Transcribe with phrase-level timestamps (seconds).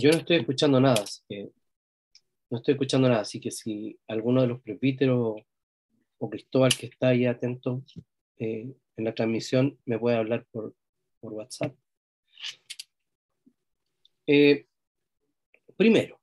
[0.00, 1.50] Yo no estoy escuchando nada, así que
[2.50, 5.42] no estoy escuchando nada, así que si alguno de los presbíteros
[6.18, 7.82] o Cristóbal que está ahí atento
[8.38, 10.74] eh, en la transmisión me puede hablar por,
[11.20, 11.74] WhatsApp.
[14.24, 14.66] Eh,
[15.76, 16.20] primero,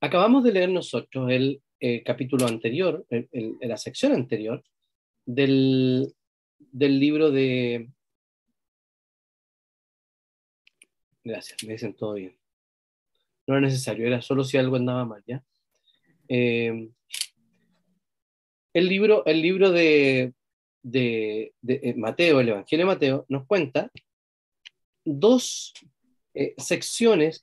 [0.00, 3.06] acabamos de leer nosotros el eh, capítulo anterior,
[3.60, 4.64] la sección anterior
[5.24, 6.12] del,
[6.58, 7.88] del libro de...
[11.22, 12.41] Gracias, me dicen todo bien
[13.52, 15.42] no era necesario, era solo si algo andaba mal, ¿ya?
[16.28, 16.88] Eh,
[18.72, 20.32] el libro, el libro de,
[20.82, 23.90] de, eh, Mateo, el Evangelio de Mateo, nos cuenta
[25.04, 25.74] dos
[26.32, 27.42] eh, secciones,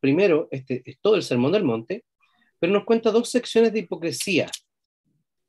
[0.00, 2.04] primero, este es todo el Sermón del Monte,
[2.58, 4.50] pero nos cuenta dos secciones de hipocresía,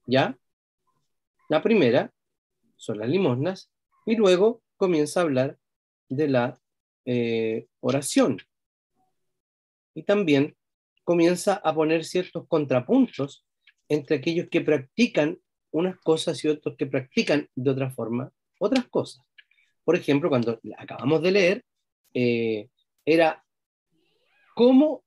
[0.05, 0.37] ¿ya?
[1.49, 2.13] La primera
[2.75, 3.71] son las limosnas
[4.05, 5.57] y luego comienza a hablar
[6.09, 6.59] de la
[7.79, 8.37] oración
[9.95, 10.55] y también
[11.03, 13.45] comienza a poner ciertos contrapuntos
[13.89, 15.39] entre aquellos que practican
[15.71, 19.23] unas cosas y otros que practican de otra forma otras cosas.
[19.83, 21.65] Por ejemplo, cuando acabamos de leer,
[22.13, 22.69] eh,
[23.05, 23.43] era
[24.55, 25.03] cómo,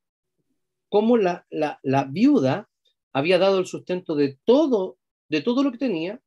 [0.89, 2.69] cómo la, la, viuda
[3.13, 6.21] había dado el sustento de todo, de todo lo que tenía,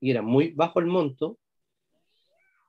[0.00, 1.38] y era muy bajo el monto.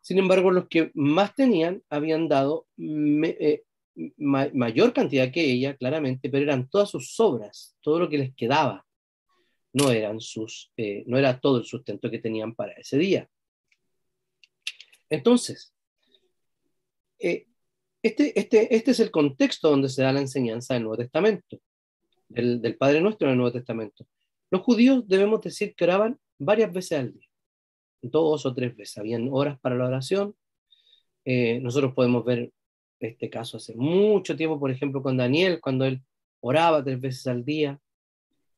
[0.01, 3.63] Sin embargo, los que más tenían habían dado eh,
[4.17, 8.85] mayor cantidad que ella, claramente, pero eran todas sus obras, todo lo que les quedaba.
[9.73, 13.29] No, eran sus, eh, no era todo el sustento que tenían para ese día.
[15.09, 15.73] Entonces,
[17.19, 17.45] eh,
[18.01, 21.59] este, este, este es el contexto donde se da la enseñanza del Nuevo Testamento,
[22.29, 24.05] del, Padre Nuestro en el Nuevo Testamento.
[24.51, 27.27] Los judíos debemos decir que oraban varias veces al día,
[28.01, 28.97] dos o tres veces.
[28.97, 30.35] Habían horas para la oración.
[31.25, 32.51] Eh, nosotros podemos ver
[32.99, 36.01] este caso hace mucho tiempo, por ejemplo, con Daniel, cuando él
[36.41, 37.79] oraba tres veces al día.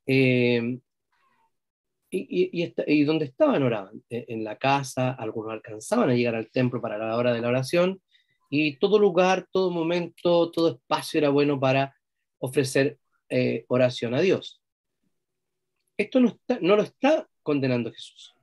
[0.06, 0.80] Eh,
[2.10, 6.82] y, y, donde estaban oraban, e, en la casa, algunos alcanzaban a llegar al templo
[6.82, 8.02] para la hora de la oración,
[8.50, 11.96] y todo lugar, todo momento, todo espacio era bueno para
[12.40, 12.98] ofrecer
[13.30, 14.62] eh, oración a Dios.
[15.98, 18.34] Esto no lo está condenando Jesús.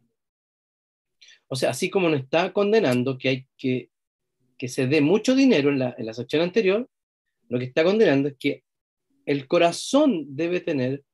[1.48, 3.90] O sea, así como no está condenando que hay que
[4.56, 6.88] que se dé mucho dinero en la, en la sección anterior,
[7.48, 8.64] lo que está condenando es que
[9.26, 11.04] el corazón debe tener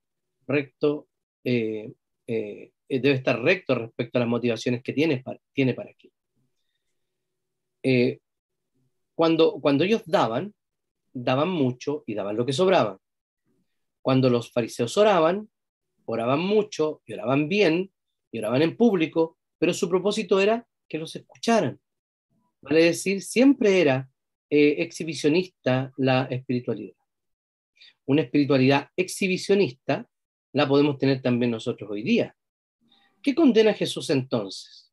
[0.46, 1.08] recto,
[1.44, 1.92] eh,
[2.26, 6.10] eh, debe estar recto respecto a las motivaciones que tiene para, tiene para aquí.
[7.82, 8.18] Eh,
[9.14, 10.54] cuando, cuando ellos daban,
[11.12, 12.98] daban mucho y daban lo que sobraba.
[14.02, 15.48] Cuando los fariseos oraban,
[16.04, 17.92] oraban mucho y oraban bien
[18.32, 21.78] y oraban en público, pero su propósito era que los escucharan.
[22.62, 24.08] Vale decir, siempre era
[24.50, 26.96] eh, exhibicionista la espiritualidad.
[28.06, 30.06] Una espiritualidad exhibicionista
[30.52, 32.34] la podemos tener también nosotros hoy día.
[33.22, 34.92] ¿Qué condena Jesús entonces?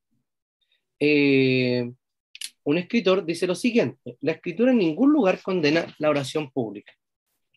[1.00, 1.92] Eh,
[2.64, 6.94] un escritor dice lo siguiente, la escritura en ningún lugar condena la oración pública.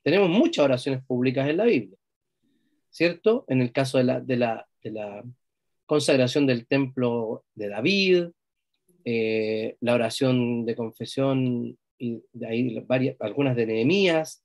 [0.03, 1.99] Tenemos muchas oraciones públicas en la Biblia,
[2.91, 3.45] ¿cierto?
[3.49, 5.25] En el caso de la, de la, de la
[5.85, 8.29] consagración del templo de David,
[9.05, 14.45] eh, la oración de confesión, y de ahí varias, algunas de Nehemías,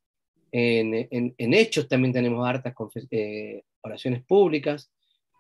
[0.52, 1.08] en,
[1.38, 2.74] en, Hechos también tenemos hartas
[3.12, 4.92] eh, oraciones públicas,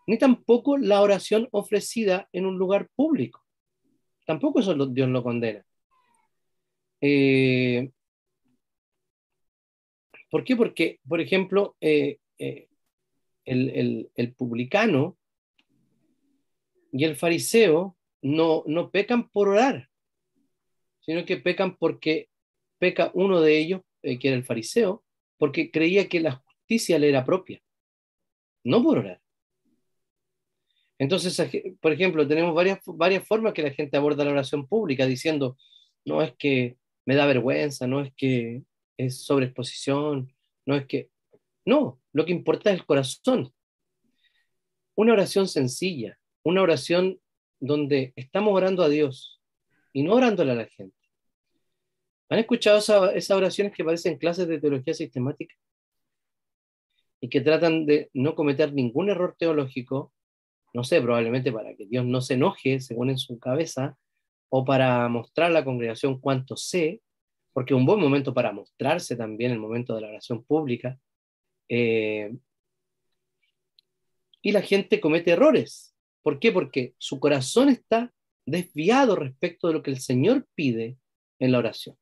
[0.08, 3.44] ni tampoco la oración ofrecida en un lugar público.
[4.26, 5.66] Tampoco eso Dios lo condena.
[7.00, 7.92] Eh,
[10.30, 10.56] ¿Por qué?
[10.56, 12.20] Porque, por ejemplo, el,
[13.46, 15.18] el, el publicano
[16.92, 19.88] y el fariseo no, no pecan por orar,
[21.02, 22.28] sino que pecan porque
[22.80, 25.04] peca uno de ellos, eh, que era el fariseo,
[25.38, 27.62] porque creía que la justicia le era propia,
[28.64, 29.22] no por orar.
[30.98, 31.40] Entonces,
[31.80, 35.56] por ejemplo, tenemos varias, varias formas que la gente aborda la oración pública diciendo,
[36.04, 38.64] no es que me da vergüenza, no es que
[38.98, 40.34] es sobreexposición,
[40.66, 41.12] no es que...
[41.64, 43.54] No, lo que importa es el corazón.
[44.96, 47.20] Una oración sencilla, una oración
[47.60, 49.42] donde estamos orando a Dios
[49.94, 50.96] y no orándole a la gente.
[52.30, 55.56] ¿Han escuchado esas oraciones que parecen clases de teología sistemática?
[57.22, 60.14] Y que tratan de no cometer ningún error teológico,
[60.74, 63.98] no sé, probablemente para que Dios no se enoje, según en su cabeza,
[64.50, 67.02] o para mostrar a la congregación cuánto sé,
[67.54, 71.00] porque un buen momento para mostrarse también el momento de la oración pública.
[71.70, 72.36] Eh,
[74.42, 75.95] y la gente comete errores.
[76.26, 76.52] ¿Por qué?
[76.52, 78.12] Porque su corazón está
[78.48, 80.98] desviado respecto de lo que el Señor pide
[81.38, 81.96] en la oración.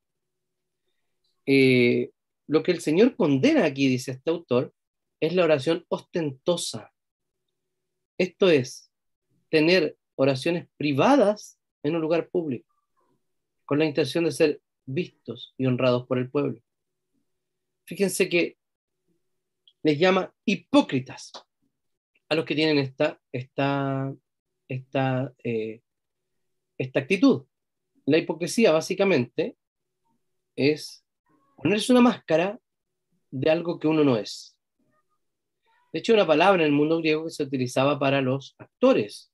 [1.46, 2.12] Eh,
[2.48, 4.74] lo que el Señor condena aquí, dice este autor,
[5.20, 6.94] es la oración ostentosa.
[8.18, 8.90] Esto es,
[9.50, 12.74] tener oraciones privadas en un lugar público,
[13.66, 16.62] con la intención de ser vistos y honrados por el pueblo.
[17.86, 18.58] Fíjense que
[19.82, 21.34] les llama hipócritas
[22.34, 24.14] a los que tienen esta, esta,
[24.68, 25.82] esta, eh,
[26.78, 27.46] esta actitud.
[28.06, 29.56] La hipocresía básicamente
[30.56, 31.06] es
[31.56, 32.60] ponerse una máscara
[33.32, 34.58] de algo que uno no es.
[35.92, 39.32] De hecho, una palabra en el mundo griego que se utilizaba para los actores.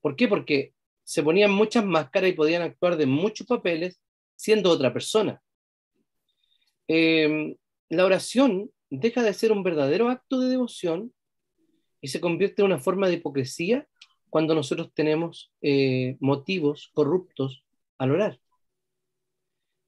[0.00, 0.26] ¿Por qué?
[0.26, 0.74] Porque
[1.04, 4.00] se ponían muchas máscaras y podían actuar de muchos papeles
[4.34, 5.40] siendo otra persona.
[6.88, 7.56] Em,
[7.88, 11.12] la oración deja de ser un verdadero acto de devoción
[12.00, 13.86] y se convierte en una forma de hipocresía
[14.28, 17.64] cuando nosotros tenemos eh, motivos corruptos
[17.98, 18.40] al orar.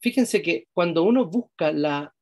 [0.01, 2.15] Fíjense que cuando uno busca la,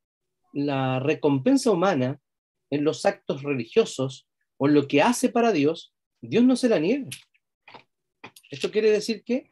[0.52, 2.20] la recompensa humana
[2.68, 4.28] en los actos religiosos
[4.58, 7.08] o en lo que hace para Dios, Dios no se la niega.
[8.50, 9.50] Esto quiere decir que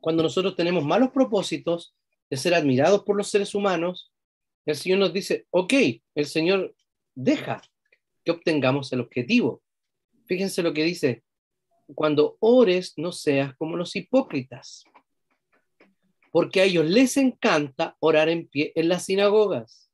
[0.00, 1.94] cuando nosotros tenemos malos propósitos
[2.30, 4.12] de ser admirados por los seres humanos,
[4.66, 5.72] el Señor nos dice, ok,
[6.14, 6.74] el Señor
[7.14, 7.62] deja
[8.28, 9.62] que obtengamos el objetivo.
[10.26, 11.24] Fíjense lo que dice,
[11.94, 14.84] cuando ores no seas como los hipócritas,
[16.30, 19.90] porque a ellos les encanta orar en pie en las sinagogas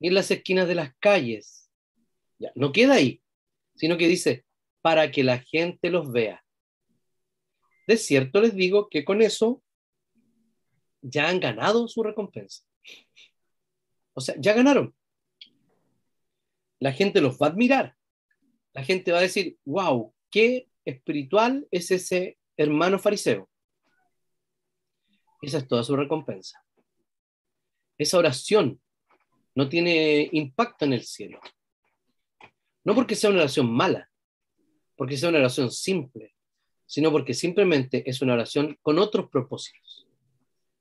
[0.00, 1.70] y en las esquinas de las calles.
[2.38, 3.20] Ya, no queda ahí,
[3.74, 4.46] sino que dice,
[4.80, 6.42] para que la gente los vea.
[7.86, 9.62] De cierto les digo que con eso
[11.02, 12.64] ya han ganado su recompensa.
[14.14, 14.94] O sea, ya ganaron.
[16.80, 17.96] La gente los va a admirar.
[18.72, 23.48] La gente va a decir, wow, qué espiritual es ese hermano fariseo.
[25.42, 26.62] Esa es toda su recompensa.
[27.96, 28.80] Esa oración
[29.54, 31.40] no tiene impacto en el cielo.
[32.84, 34.10] No porque sea una oración mala,
[34.96, 36.34] porque sea una oración simple,
[36.86, 40.06] sino porque simplemente es una oración con otros propósitos.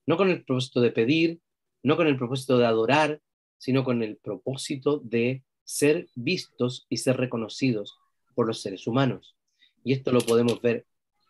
[0.06, 1.42] No con el propósito de pedir,
[1.84, 3.22] no con el propósito de adorar,
[3.58, 8.00] sino con el propósito de ser vistos y ser reconocidos
[8.36, 9.36] por los seres humanos.
[9.84, 10.86] Y esto lo podemos ver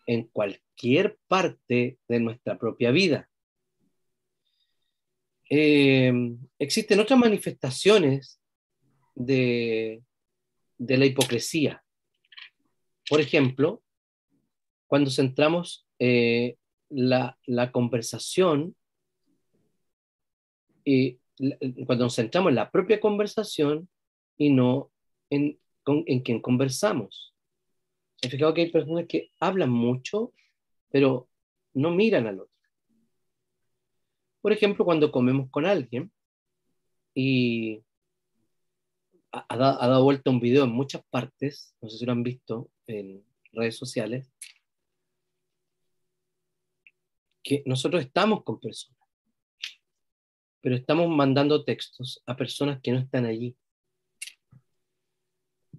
[0.06, 3.30] en cualquier parte de nuestra propia vida.
[5.50, 6.14] Eh,
[6.60, 8.40] existen otras manifestaciones
[9.16, 10.04] de,
[10.78, 11.84] de la hipocresía.
[13.10, 13.82] Por ejemplo,
[14.86, 16.58] cuando centramos eh,
[16.90, 17.38] la,
[17.72, 18.76] conversación,
[20.84, 21.20] y
[21.86, 23.90] cuando nos centramos en la propia conversación
[24.38, 24.92] y no
[25.30, 27.34] en, en quien conversamos.
[28.22, 30.34] He fijado que hay personas que hablan mucho,
[30.90, 31.30] pero
[31.74, 32.54] no miran al otro.
[34.42, 36.12] Por ejemplo, cuando comemos con alguien
[37.14, 37.84] y
[39.32, 42.70] ha, ha, dado vuelta un video en muchas partes, no sé si lo han visto
[42.88, 44.32] en redes sociales,
[47.44, 49.00] que nosotros estamos con personas,
[50.62, 53.56] pero estamos mandando textos a personas que no están allí.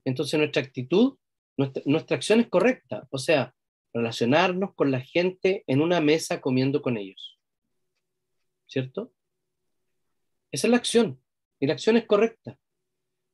[0.04, 1.16] Entonces nuestra actitud,
[1.56, 3.54] nuestra, nuestra acción es correcta, o sea,
[3.92, 7.38] relacionarnos con la gente en una mesa comiendo con ellos.
[8.66, 9.12] ¿Cierto?
[10.50, 11.20] Esa es la acción,
[11.60, 12.58] y la acción es correcta.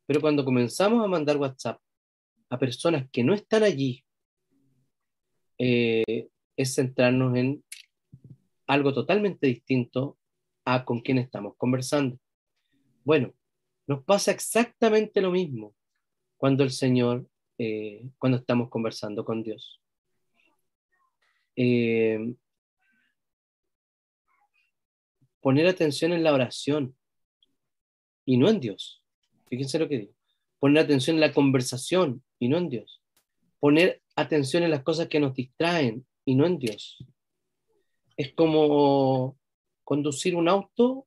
[0.06, 1.80] Pero cuando comenzamos a mandar WhatsApp
[2.50, 4.04] a personas que no están allí,
[5.58, 7.64] eh, es centrarnos en
[8.66, 10.18] algo totalmente distinto
[10.64, 12.18] a con quien estamos conversando.
[13.04, 13.34] Bueno,
[13.86, 15.74] nos pasa exactamente lo mismo
[16.44, 19.80] cuando el Señor, eh, cuando estamos conversando con Dios.
[21.56, 22.34] Eh,
[25.40, 26.94] poner atención en la oración
[28.26, 29.02] y no en Dios.
[29.48, 30.12] Fíjense lo que digo.
[30.58, 33.00] Poner atención en la conversación y no en Dios.
[33.58, 36.98] Poner atención en las cosas que nos distraen y no en Dios
[38.18, 39.38] es como
[39.82, 41.06] conducir un auto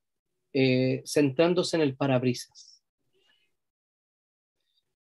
[0.52, 2.77] eh, centrándose en el parabrisas.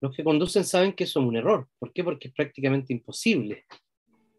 [0.05, 1.67] Los que conducen saben que eso es un error.
[1.79, 2.03] ¿Por qué?
[2.03, 3.65] Porque es prácticamente imposible.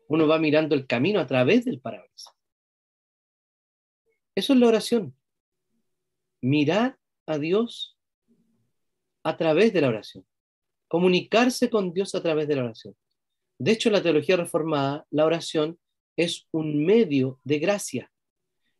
[0.06, 2.32] Uno va mirando el camino a través del parabrisas.
[4.36, 5.16] Eso es la oración.
[6.40, 6.96] Mirar
[7.26, 7.98] a Dios
[9.24, 10.24] a través de la oración.
[10.86, 12.94] Comunicarse con Dios a través de la oración.
[13.58, 15.80] De hecho, en la teología reformada, la oración
[16.16, 18.12] es un medio de gracia.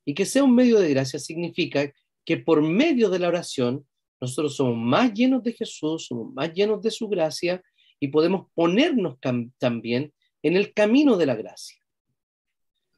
[0.05, 1.93] Y que sea un medio de gracia significa
[2.25, 3.89] que por medio de la oración
[4.21, 7.63] nosotros somos más llenos de Jesús, somos más llenos de su gracia
[8.01, 9.19] y podemos ponernos
[9.59, 11.79] también en el camino de la gracia.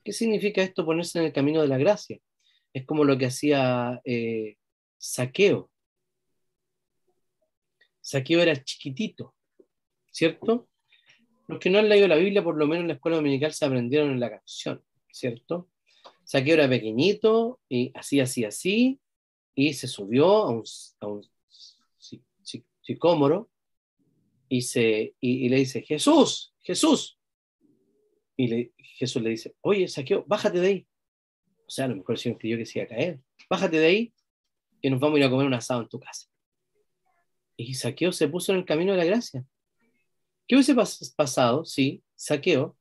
[0.04, 2.18] ¿Qué significa esto ponerse en el camino de la gracia?
[2.72, 4.56] Es como lo que hacía eh,
[4.96, 5.70] Saqueo.
[8.00, 9.34] Saqueo era chiquitito,
[10.10, 10.68] ¿cierto?
[11.46, 13.64] Los que no han leído la Biblia, por lo menos en la escuela dominical, se
[13.64, 15.70] aprendieron en la canción, ¿cierto?
[16.24, 19.00] Saqueo era pequeñito y así, así, así,
[19.58, 20.62] y se subió a un,
[22.80, 23.50] sicómoro
[24.48, 27.18] y, se, y, le dice, Jesús, Jesús.
[28.36, 30.88] Y Jesús le dice, oye, Saqueo, bájate de ahí.
[31.66, 33.20] O sea, a lo mejor el Señor creyó que se iba a caer.
[33.50, 34.14] Bájate de ahí
[34.80, 36.28] y nos vamos a ir a comer un asado en tu casa.
[37.56, 39.44] Y Saqueo se puso en el camino de la gracia.
[40.46, 40.76] ¿Qué hubiese
[41.16, 42.76] pasado si Saqueo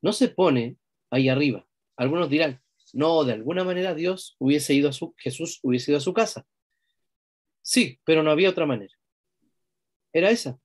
[0.00, 0.76] no se pone
[1.10, 1.66] ahí arriba?
[1.96, 2.62] Algunos dirán,
[2.94, 6.46] no, de alguna manera Dios hubiese ido a su, Jesús hubiese ido a su casa.
[7.62, 8.94] Sí, pero no había otra manera.
[10.12, 10.58] Era esa,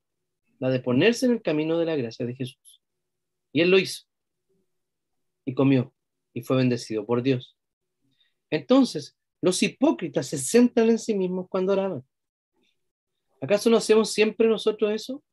[0.60, 2.82] la de ponerse en el camino de la gracia de Jesús.
[3.52, 4.04] Y él lo hizo.
[5.46, 5.94] Y comió.
[6.34, 7.58] Y fue bendecido por Dios.
[8.50, 12.04] Entonces, los hipócritas se centran en sí mismos cuando oraban.
[13.42, 15.24] ¿Acaso no hacemos siempre nosotros eso?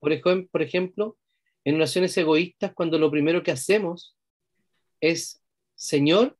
[0.00, 1.18] Por ejemplo,
[1.64, 4.16] en oraciones egoístas, cuando lo primero que hacemos
[5.00, 5.41] es,
[5.82, 6.38] Señor,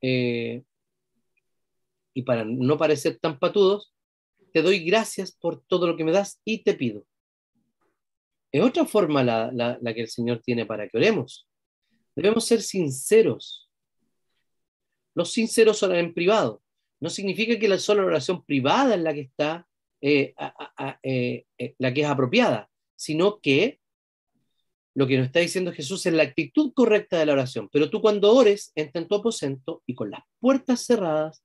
[0.00, 0.62] eh,
[2.14, 3.92] y para no parecer tan patudos,
[4.52, 7.04] te doy gracias por todo lo que me das y te pido.
[8.52, 11.48] Es otra forma la, que el Señor tiene para que oremos.
[12.14, 13.68] Debemos ser sinceros
[15.16, 16.60] los sinceros oran en privado.
[17.00, 19.68] No significa que la sola oración privada es la que está,
[20.00, 20.34] eh,
[21.04, 21.44] eh,
[21.78, 23.78] la que es apropiada, sino que
[24.94, 27.68] lo que nos está diciendo Jesús es la actitud correcta de la oración.
[27.72, 31.42] Pero tú cuando ores, entra en tu aposento y con las puertas cerradas,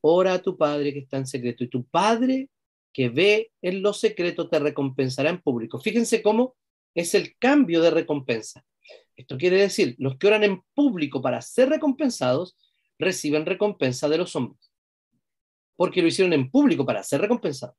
[0.00, 1.64] ora a tu Padre que está en secreto.
[1.64, 2.50] Y tu Padre
[2.92, 5.80] que ve en lo secreto te recompensará en público.
[5.80, 6.54] Fíjense cómo
[6.94, 8.64] es el cambio de recompensa.
[9.16, 12.56] Esto quiere decir, los que oran en público para ser recompensados
[12.98, 14.70] reciben recompensa de los hombres,
[15.76, 17.76] porque lo hicieron en público para ser recompensados.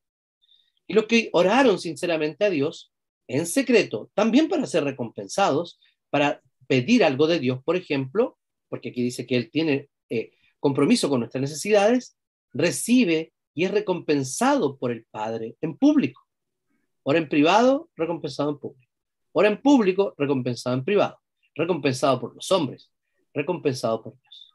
[0.87, 2.91] Y los que oraron sinceramente a Dios
[3.27, 5.79] en secreto, también para ser recompensados,
[6.09, 8.37] para pedir algo de Dios, por ejemplo,
[8.69, 12.17] porque aquí dice que Él tiene eh, compromiso con nuestras necesidades,
[12.53, 16.21] recibe y es recompensado por el Padre en público.
[17.03, 18.91] Ora en privado, recompensado en público.
[19.31, 21.19] Ora en público, recompensado en privado.
[21.53, 22.91] Recompensado por los hombres,
[23.33, 24.53] recompensado por Dios.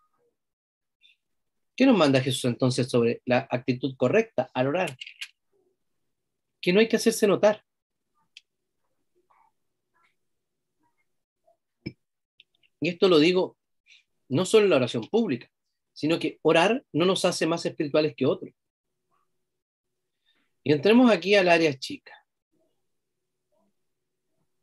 [1.77, 4.97] ¿Qué nos manda Jesús entonces sobre la actitud correcta al orar?
[6.61, 7.65] Que no hay que hacerse notar.
[12.81, 13.57] Y esto lo digo
[14.29, 15.51] no solo en la oración pública,
[15.93, 18.55] sino que orar no nos hace más espirituales que otros.
[20.63, 22.15] Y entremos aquí al área chica.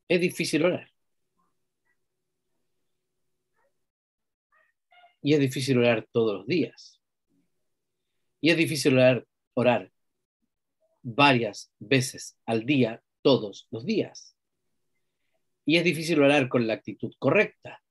[0.07, 0.89] Es difícil orar.
[5.21, 7.01] Y es difícil orar todos los días.
[8.39, 9.91] Y es difícil orar, orar
[11.01, 14.36] varias veces al día, todos los días.
[15.65, 17.83] Y es difícil orar con la actitud correcta.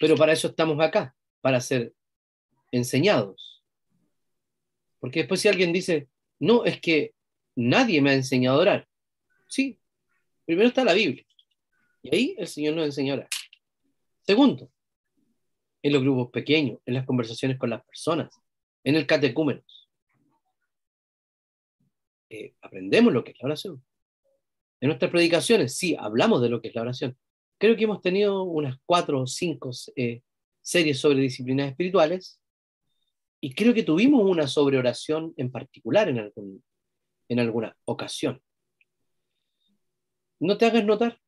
[0.00, 1.94] Pero para eso estamos acá, para ser
[2.72, 3.62] enseñados.
[4.98, 6.08] Porque después si alguien dice,
[6.38, 7.14] no, es que
[7.54, 8.88] nadie me ha enseñado a orar.
[9.48, 9.78] Sí,
[10.44, 11.24] primero está la Biblia.
[12.02, 13.28] Y ahí el Señor nos enseña a orar.
[14.22, 14.70] Segundo,
[15.82, 18.30] en los grupos pequeños, en las conversaciones con las personas
[18.84, 19.90] en el catecúmenos.
[22.28, 23.82] Eh, aprendemos lo que es la oración.
[24.80, 27.16] En nuestras predicaciones, sí, hablamos de lo que es la oración.
[27.58, 30.22] Creo que hemos tenido unas cuatro o cinco eh,
[30.60, 32.40] series sobre disciplinas espirituales
[33.40, 36.32] y creo que tuvimos una sobre oración en particular en,
[37.28, 38.42] en alguna ocasión.
[40.40, 41.20] No te hagas notar.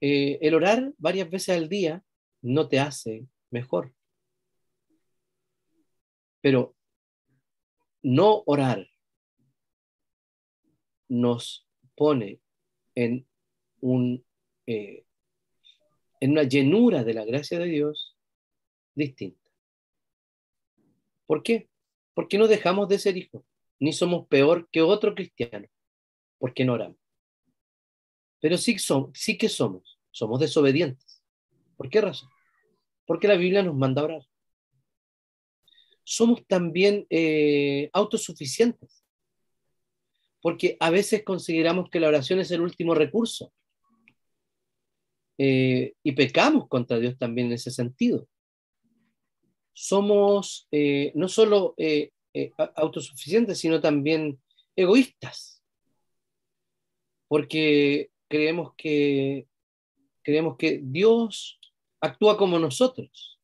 [0.00, 2.04] Eh, el orar varias veces al día
[2.42, 3.94] no te hace mejor.
[6.40, 6.76] Pero
[8.02, 8.86] no orar
[11.08, 12.40] nos pone
[12.94, 13.26] en,
[13.80, 14.24] un,
[14.66, 15.05] eh,
[16.20, 18.16] en una llenura de la gracia de Dios
[18.94, 19.50] distinta.
[21.26, 21.68] ¿Por qué?
[22.14, 23.42] Porque no dejamos de ser hijos,
[23.78, 25.66] ni somos peor que otro cristiano,
[26.38, 26.98] porque no oramos.
[28.40, 28.76] Pero sí,
[29.38, 31.22] que somos, somos desobedientes.
[31.76, 32.30] ¿Por qué razón?
[33.04, 34.22] Porque la Biblia nos manda orar
[36.06, 39.04] somos también eh, autosuficientes,
[40.40, 43.52] porque a veces consideramos que la oración es el último recurso
[45.38, 48.28] eh, y pecamos contra Dios también en ese sentido.
[49.72, 51.74] Somos eh, no solo
[52.74, 54.38] autosuficientes, sino también
[54.74, 55.62] egoístas,
[57.28, 59.46] porque creemos que,
[60.22, 61.58] creemos que Dios
[62.00, 63.38] actúa como nosotros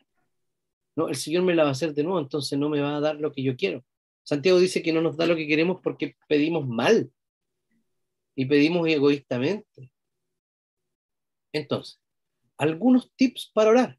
[0.94, 3.00] No, el Señor me la va a hacer de nuevo, entonces no me va a
[3.00, 3.84] dar lo que yo quiero.
[4.24, 7.10] Santiago dice que no nos da lo que queremos porque pedimos mal
[8.34, 9.90] y pedimos egoístamente.
[11.52, 12.00] Entonces,
[12.56, 13.98] algunos tips para orar.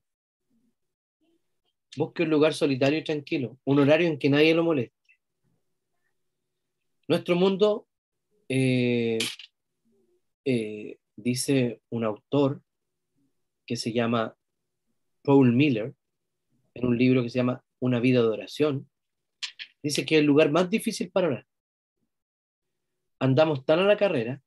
[1.96, 4.98] Busque un lugar solitario y tranquilo, un horario en que nadie lo moleste.
[7.08, 7.88] Nuestro mundo,
[8.50, 9.20] eh,
[10.46, 12.64] eh, dice un autor
[13.66, 14.36] que se llama
[15.22, 15.94] Paul Miller,
[16.74, 18.90] en un libro que se llama Una vida de oración,
[19.84, 21.48] dice que es el lugar más difícil para orar.
[23.20, 24.42] Andamos tan a la carrera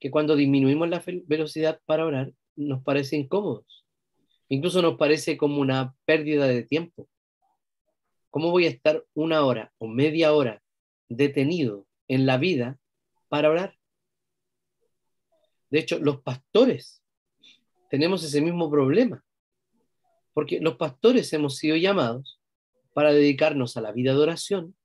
[0.00, 3.86] que cuando disminuimos la velocidad para orar nos parece incómodos.
[4.48, 7.08] Incluso nos parece como una pérdida de tiempo.
[8.30, 10.62] ¿Cómo voy a estar una hora o media hora
[11.08, 12.78] detenido en la vida
[13.28, 13.76] para orar?
[15.68, 17.02] De hecho, los pastores
[17.90, 19.24] tenemos ese mismo problema,
[20.32, 22.40] porque los pastores hemos sido llamados
[22.92, 24.76] para dedicarnos a la vida de oración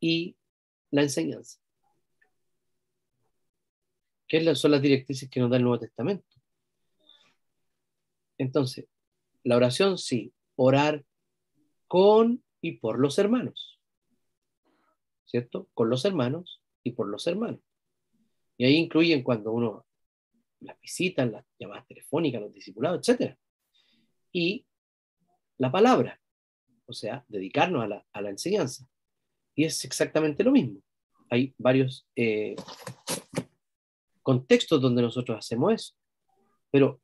[0.00, 0.36] y
[0.90, 1.60] la enseñanza,
[4.30, 6.24] que son las directrices que nos da el Nuevo Testamento.
[8.38, 8.86] Entonces,
[9.42, 11.04] la oración sí, orar
[11.88, 13.80] con y por los hermanos,
[15.24, 15.68] ¿cierto?
[15.74, 17.60] Con los hermanos y por los hermanos.
[18.56, 19.84] Y ahí incluyen cuando uno
[20.60, 23.36] las visitas, las llamadas telefónicas, los discipulados, etc.
[24.30, 24.64] Y
[25.58, 26.20] la palabra,
[26.86, 28.86] o sea, dedicarnos a la, enseñanza.
[29.56, 30.80] Y es exactamente lo mismo.
[31.30, 32.54] Hay varios eh,
[34.22, 35.94] contextos donde nosotros hacemos eso.
[36.70, 37.00] Pero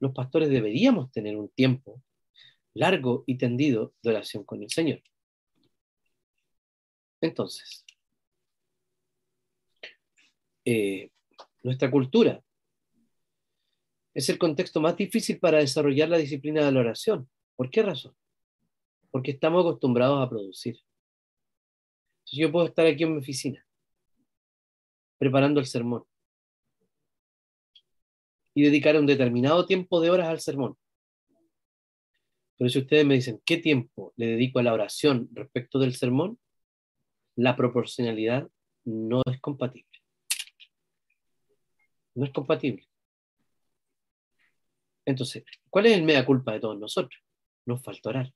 [0.00, 2.02] los pastores deberíamos tener un tiempo
[2.74, 5.02] largo y tendido de oración con el Señor.
[7.20, 7.84] Entonces,
[10.64, 11.10] eh,
[11.62, 12.42] nuestra cultura
[14.14, 17.28] es el contexto más difícil para desarrollar la disciplina de la oración.
[17.56, 18.14] ¿Por qué razón?
[19.10, 20.78] Porque estamos acostumbrados a producir.
[22.26, 23.64] Yo puedo estar aquí en mi oficina,
[25.18, 26.04] preparando el sermón,
[28.58, 30.76] y dedicar un determinado tiempo de horas al sermón.
[32.56, 36.40] Pero si ustedes me dicen, ¿qué tiempo le dedico a la oración respecto del sermón?
[37.36, 38.48] La proporcionalidad
[38.84, 40.00] no es compatible.
[42.16, 42.88] No es compatible.
[45.04, 47.22] Entonces, ¿cuál es el mea culpa de todos nosotros?
[47.64, 48.34] Nos falta orar.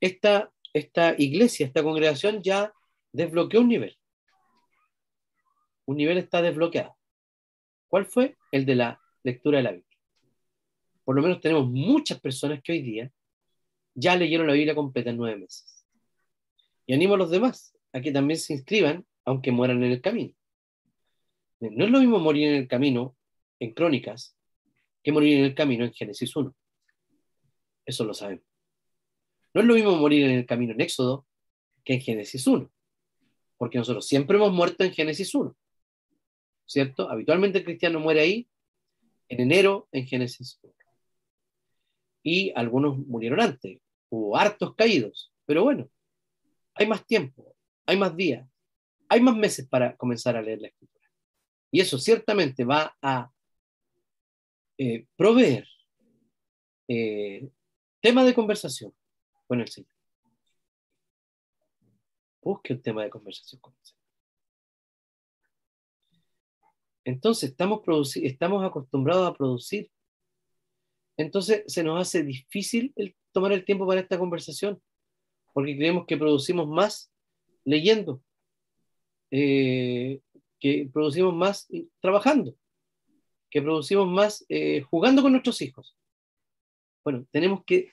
[0.00, 2.72] Esta, esta iglesia, esta congregación ya
[3.12, 3.96] desbloqueó un nivel.
[5.84, 6.97] Un nivel está desbloqueado.
[7.88, 8.36] ¿Cuál fue?
[8.52, 9.98] El de la lectura de la Biblia.
[11.04, 13.10] Por lo menos tenemos muchas personas que hoy día
[13.94, 15.84] ya leyeron la Biblia completa en nueve meses.
[16.86, 20.34] Y animo a los demás a que también se inscriban, aunque mueran en el camino.
[21.60, 23.16] No es lo mismo morir en el camino
[23.58, 24.36] en crónicas
[25.02, 26.54] que morir en el camino en Génesis 1.
[27.84, 28.44] Eso lo sabemos.
[29.54, 31.26] No es lo mismo morir en el camino en Éxodo
[31.84, 32.70] que en Génesis 1,
[33.56, 35.56] porque nosotros siempre hemos muerto en Génesis 1,
[36.68, 37.10] ¿cierto?
[37.10, 38.48] Habitualmente el cristiano muere ahí
[39.28, 40.74] en enero en Génesis 1.
[42.22, 45.88] Y algunos murieron antes, hubo hartos caídos, pero bueno,
[46.74, 48.46] hay más tiempo, hay más días,
[49.08, 51.08] hay más meses para comenzar a leer la escritura.
[51.70, 53.32] Y eso ciertamente va a
[54.76, 55.66] eh, proveer
[56.86, 57.48] eh,
[58.00, 58.92] tema de conversación
[59.46, 59.90] con el Señor.
[62.42, 63.97] Busque un tema de conversación con el Señor.
[67.08, 67.80] Entonces, estamos,
[68.16, 69.90] estamos acostumbrados a producir.
[71.16, 72.94] Entonces, se nos hace difícil
[73.32, 74.80] tomar el tiempo para esta conversación,
[75.52, 77.10] porque creemos que producimos más
[77.64, 78.22] leyendo,
[79.30, 80.20] eh,
[80.60, 81.68] que producimos más
[82.00, 82.54] trabajando
[83.50, 85.96] que producimos más eh, jugando con nuestros hijos.
[87.02, 87.92] Bueno, tenemos que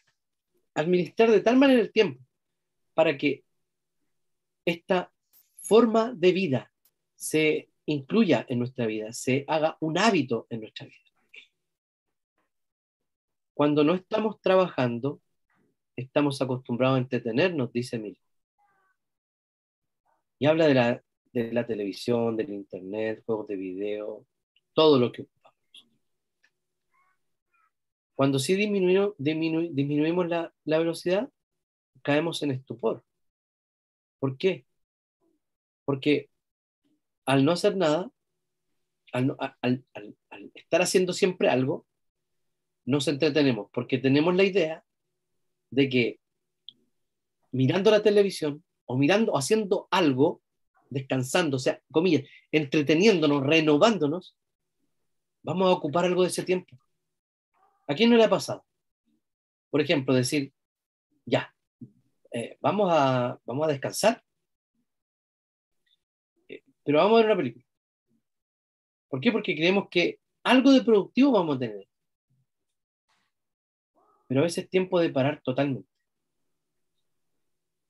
[0.74, 2.22] administrar de tal manera el tiempo
[2.94, 3.46] para que
[4.66, 5.14] esta
[5.56, 6.74] forma de vida
[7.16, 10.98] se incluya en nuestra vida, se haga un hábito en nuestra vida.
[13.54, 15.22] Cuando no estamos trabajando,
[15.96, 18.20] estamos acostumbrados a entretenernos, dice Mil.
[20.40, 24.26] Y habla de la, de la televisión, del internet, juegos de video,
[24.74, 25.28] todo lo que
[28.16, 31.30] cuando sí disminuimos la, velocidad,
[32.02, 33.04] caemos en estupor.
[34.20, 34.66] ¿Por qué?
[35.84, 36.30] Porque
[37.26, 38.10] al no hacer nada,
[39.12, 39.36] al,
[40.54, 41.86] estar haciendo siempre algo,
[42.86, 44.84] nos entretenemos, porque tenemos la idea
[45.72, 46.20] de que
[47.52, 50.42] mirando la televisión o mirando, haciendo algo,
[50.90, 54.38] descansando, o sea, comillas, entreteniéndonos, renovándonos,
[55.42, 56.78] vamos a ocupar algo de ese tiempo.
[57.88, 58.66] ¿A quién no le ha pasado?
[59.70, 60.54] Por ejemplo, decir,
[61.26, 61.54] ya,
[62.32, 64.24] eh, vamos, a, vamos a descansar,
[66.86, 67.66] pero vamos a ver una película.
[69.10, 69.32] ¿Por qué?
[69.32, 71.88] Porque creemos que algo de productivo vamos a tener.
[74.28, 75.90] Pero a veces es tiempo de parar totalmente.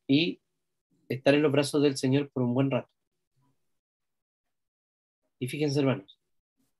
[0.07, 0.39] Y
[1.09, 2.89] estar en los brazos del Señor por un buen rato.
[5.39, 6.17] Y fíjense, hermanos,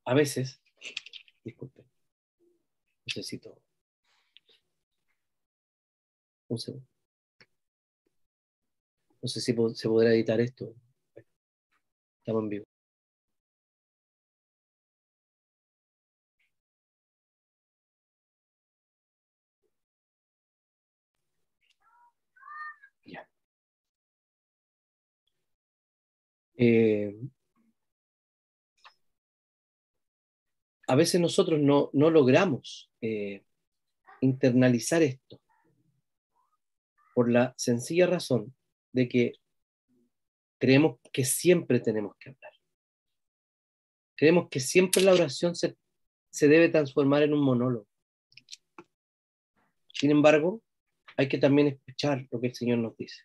[0.05, 0.61] a veces,
[1.43, 1.85] disculpen,
[3.05, 3.61] necesito
[6.47, 6.87] un segundo.
[9.21, 10.73] No sé si se podrá editar esto.
[12.25, 12.65] Estamos en vivo.
[26.57, 27.13] Eh,
[30.87, 33.43] a veces nosotros no, logramos eh,
[34.21, 35.39] internalizar esto
[37.13, 38.55] por la sencilla razón
[38.93, 39.33] de que
[40.65, 42.51] creemos que siempre tenemos que hablar.
[44.15, 45.77] Creemos que siempre la oración se,
[46.31, 47.87] se debe transformar en un monólogo.
[49.93, 50.63] Sin embargo,
[51.17, 53.21] hay que también escuchar lo que el Señor nos dice.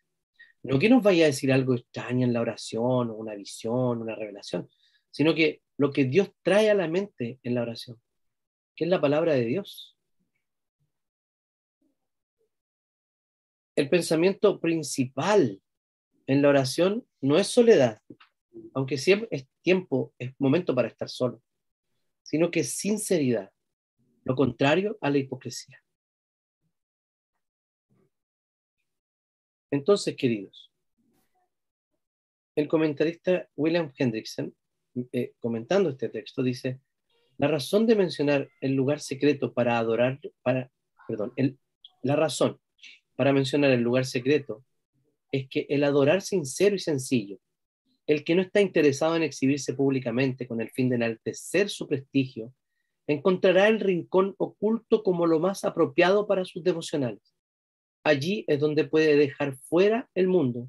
[0.65, 4.15] No que nos vaya a decir algo extraño en la oración, o una visión, una
[4.15, 4.69] revelación,
[5.11, 7.99] sino que lo que Dios trae a la mente en la oración,
[8.77, 9.97] que es la palabra de Dios.
[13.77, 15.59] El pensamiento principal
[16.31, 18.01] en la oración no es soledad,
[18.73, 21.43] aunque siempre es tiempo, es momento para estar solo,
[22.23, 23.51] sino que es sinceridad,
[24.23, 25.83] lo contrario a la hipocresía.
[29.73, 30.71] Entonces, queridos,
[32.55, 34.55] el comentarista William Hendrickson
[35.11, 36.79] eh, comentando este texto, dice,
[37.39, 40.71] la razón de mencionar el lugar secreto para adorar, para,
[41.09, 41.35] perdón,
[42.03, 42.61] la razón
[43.17, 44.65] para mencionar el lugar secreto
[45.33, 47.39] es que el adorar sincero y sencillo,
[48.07, 52.53] el que no está interesado en exhibirse públicamente con el fin de enaltecer su prestigio,
[53.07, 57.35] encontrará el rincón oculto como lo más apropiado para sus devocionales.
[58.05, 60.69] Allí es donde puede dejar fuera el mundo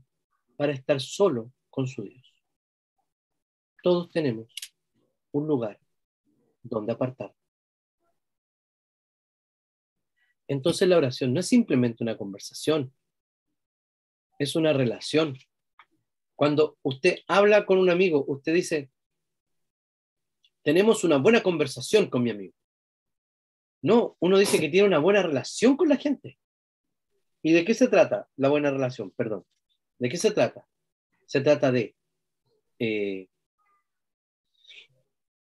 [0.58, 2.32] para estar solo con su Dios
[3.82, 4.54] todos tenemos
[5.32, 5.80] un lugar
[6.64, 7.34] donde apartar.
[10.48, 12.94] Entonces la oración no es simplemente una conversación,
[14.42, 15.38] es una relación.
[16.36, 18.90] Cuando usted habla con un amigo, usted dice,
[20.64, 22.56] tenemos una buena conversación con mi amigo.
[23.84, 26.40] No, uno dice que tiene una buena relación con la gente.
[27.44, 29.12] ¿Y de qué se trata la buena relación?
[29.12, 29.46] Perdón.
[30.00, 30.68] ¿De qué se trata?
[31.28, 31.96] Se trata de
[32.80, 33.28] eh,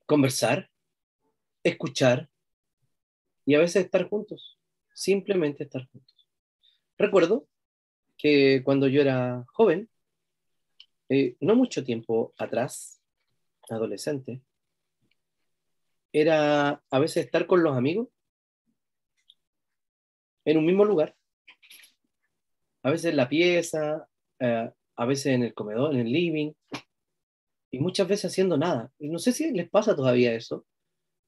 [0.07, 0.71] conversar,
[1.65, 2.31] escuchar
[3.45, 4.61] y a veces estar juntos,
[4.95, 6.29] simplemente estar juntos.
[6.97, 7.49] Recuerdo
[8.17, 9.89] que cuando yo era joven,
[11.09, 13.03] eh, no mucho tiempo atrás,
[13.69, 14.43] adolescente,
[16.13, 18.09] era a veces estar con los amigos
[20.45, 21.17] en un mismo lugar,
[22.83, 26.53] a veces en la pieza, eh, a veces en el comedor, en el living,
[27.71, 28.93] y muchas veces haciendo nada.
[28.99, 30.67] Y no sé si les pasa todavía eso,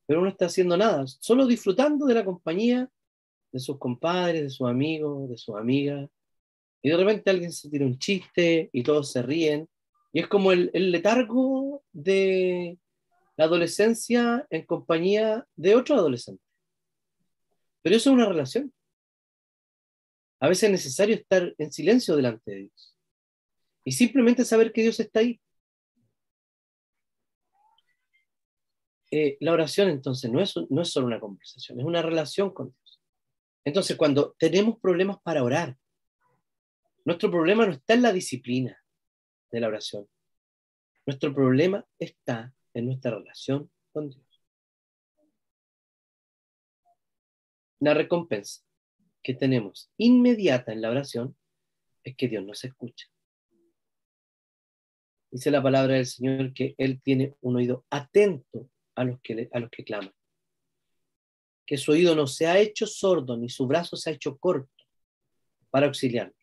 [0.06, 2.88] pero uno está haciendo nada, solo disfrutando de la compañía
[3.50, 6.08] de sus compadres, de sus amigos, de sus amigas.
[6.86, 9.68] Y de repente alguien se tira un chiste y todos se ríen.
[10.12, 12.78] Y es como el, letargo de
[13.36, 16.44] la adolescencia en compañía de otro adolescente.
[17.82, 18.72] Pero eso es una relación.
[20.38, 22.96] A veces es necesario estar en silencio delante de Dios.
[23.82, 25.40] Y simplemente saber que Dios está ahí.
[29.10, 32.68] Eh, la oración entonces no es, no es solo una conversación, es una relación con
[32.68, 33.00] Dios.
[33.64, 35.76] Entonces, cuando tenemos problemas para orar,
[37.06, 38.82] nuestro problema no está en la disciplina
[39.52, 40.08] de la oración.
[41.06, 44.42] Nuestro problema está en nuestra relación con Dios.
[47.78, 48.64] La recompensa
[49.22, 51.36] que tenemos inmediata en la oración
[52.02, 53.06] es que Dios nos escucha.
[55.30, 59.60] Dice la palabra del Señor que Él tiene un oído atento a los que, a
[59.60, 60.12] los que claman.
[61.64, 64.72] Que su oído no se ha hecho sordo ni su brazo se ha hecho corto
[65.70, 66.35] para auxiliarnos.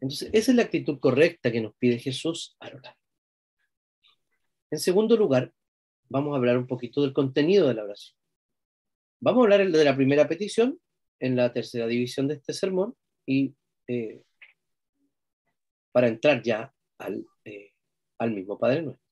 [0.00, 2.96] Entonces, esa es la actitud correcta que nos pide Jesús al orar.
[4.70, 5.52] En segundo lugar,
[6.08, 8.16] vamos a hablar un poquito del contenido de la oración.
[9.20, 10.78] Vamos a hablar de la primera petición
[11.20, 13.54] en la tercera división de este sermón y
[13.88, 14.22] eh,
[15.92, 17.72] para entrar ya al, eh,
[18.18, 19.06] al mismo Padre Nuestro.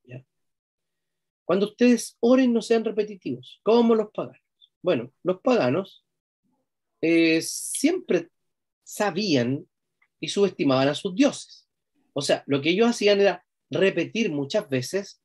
[1.45, 4.41] Cuando ustedes oren no sean repetitivos, como los paganos.
[4.83, 6.05] Bueno, los paganos
[7.01, 8.31] eh, siempre
[8.83, 9.67] sabían
[10.25, 11.69] y subestimaban a sus dioses.
[12.15, 15.21] O sea, lo que ellos hacían era repetir muchas veces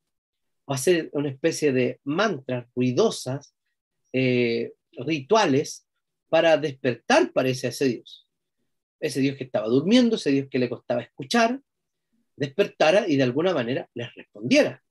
[0.68, 3.56] hacer una especie de mantras ruidosas,
[4.14, 5.88] eh, rituales,
[6.30, 8.28] para despertar, parece, a ese Dios.
[9.00, 11.60] Ese Dios que estaba durmiendo, ese Dios que le costaba escuchar,
[12.36, 14.84] despertara y de alguna manera les respondiera.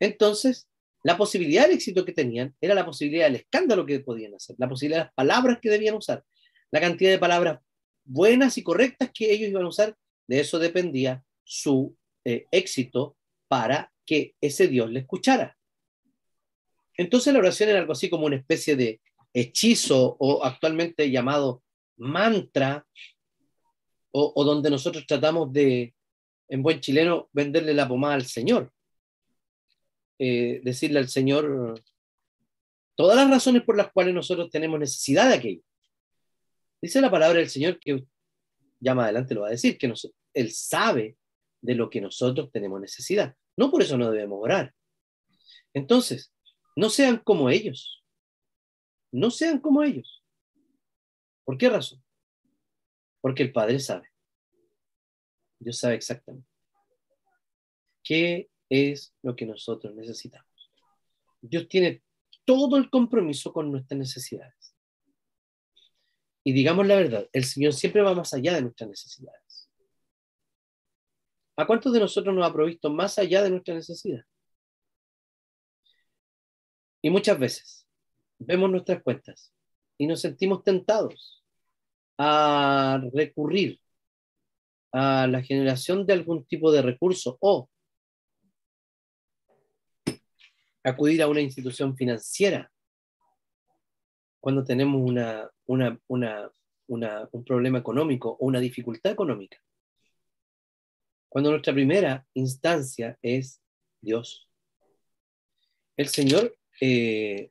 [0.00, 0.68] Entonces,
[1.02, 4.68] la posibilidad de éxito que tenían era la posibilidad del escándalo que podían hacer, la
[4.68, 6.24] posibilidad de las palabras que debían usar,
[6.72, 7.60] la cantidad de palabras
[8.06, 13.16] buenas y correctas que ellos iban a usar, de eso dependía su eh, éxito
[13.48, 15.56] para que ese Dios le escuchara.
[16.96, 19.00] Entonces la oración era algo así como una especie de
[19.34, 21.62] hechizo o actualmente llamado
[21.96, 22.86] mantra,
[24.18, 25.94] o donde nosotros tratamos de,
[26.48, 28.72] en buen chileno, venderle la pomada al Señor.
[30.18, 31.82] Eh, decirle al Señor
[32.94, 35.62] todas las razones por las cuales nosotros tenemos necesidad de aquello.
[36.80, 38.04] Dice la palabra del Señor que
[38.80, 39.92] ya más adelante lo va a decir, que
[40.34, 41.16] Él sabe
[41.60, 43.34] de lo que nosotros tenemos necesidad.
[43.56, 44.74] No por eso no debemos orar.
[45.72, 46.32] Entonces,
[46.76, 48.04] no sean como ellos.
[49.10, 50.22] No sean como ellos.
[51.44, 52.04] ¿Por qué razón?
[53.20, 54.08] Porque el Padre sabe.
[55.58, 56.48] Dios sabe exactamente.
[58.04, 60.50] ¿Qué es lo que nosotros necesitamos.
[61.40, 62.02] Dios tiene
[62.44, 64.55] todo el compromiso con nuestras necesidades.
[66.46, 69.68] Y digamos la verdad, el Señor siempre va más allá de nuestras necesidades.
[71.56, 74.22] ¿A cuántos de nosotros nos ha provisto más allá de nuestra necesidad?
[77.02, 77.88] Y muchas veces
[78.38, 79.52] vemos nuestras cuentas
[79.98, 81.44] y nos sentimos tentados
[82.16, 83.80] a recurrir
[84.92, 87.68] a la generación de algún tipo de recurso o
[90.84, 92.70] acudir a una institución financiera
[94.46, 95.50] cuando tenemos una,
[96.86, 99.60] un problema económico o una dificultad económica.
[101.28, 103.60] Cuando nuestra primera instancia es
[104.00, 104.48] Dios.
[105.96, 107.50] El Señor, eh,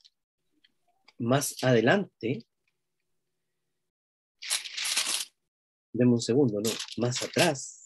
[1.18, 2.46] más adelante,
[5.92, 7.86] deme un segundo, no, más atrás,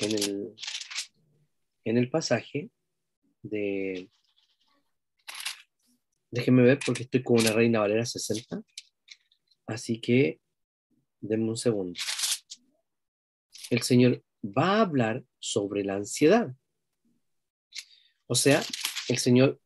[0.00, 0.56] en el,
[1.84, 2.68] en el pasaje
[3.42, 4.10] de
[6.30, 8.62] Déjenme ver porque estoy con una Reina Valera 60.
[9.66, 10.40] Así que
[11.20, 11.98] denme un segundo.
[13.68, 16.54] El Señor va a hablar sobre la ansiedad.
[18.26, 18.62] O sea,
[19.08, 19.60] el Señor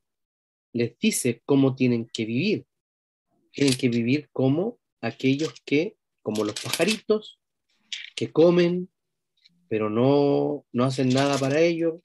[0.72, 2.66] les dice cómo tienen que vivir.
[3.52, 7.40] Tienen que vivir como aquellos que, como los pajaritos,
[8.16, 8.90] que comen,
[9.68, 12.00] pero no, no hacen nada para ello,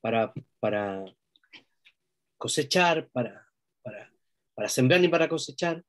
[0.00, 1.04] para, para
[2.36, 3.47] cosechar, para
[4.58, 5.84] para, sembrar ni para cosechar,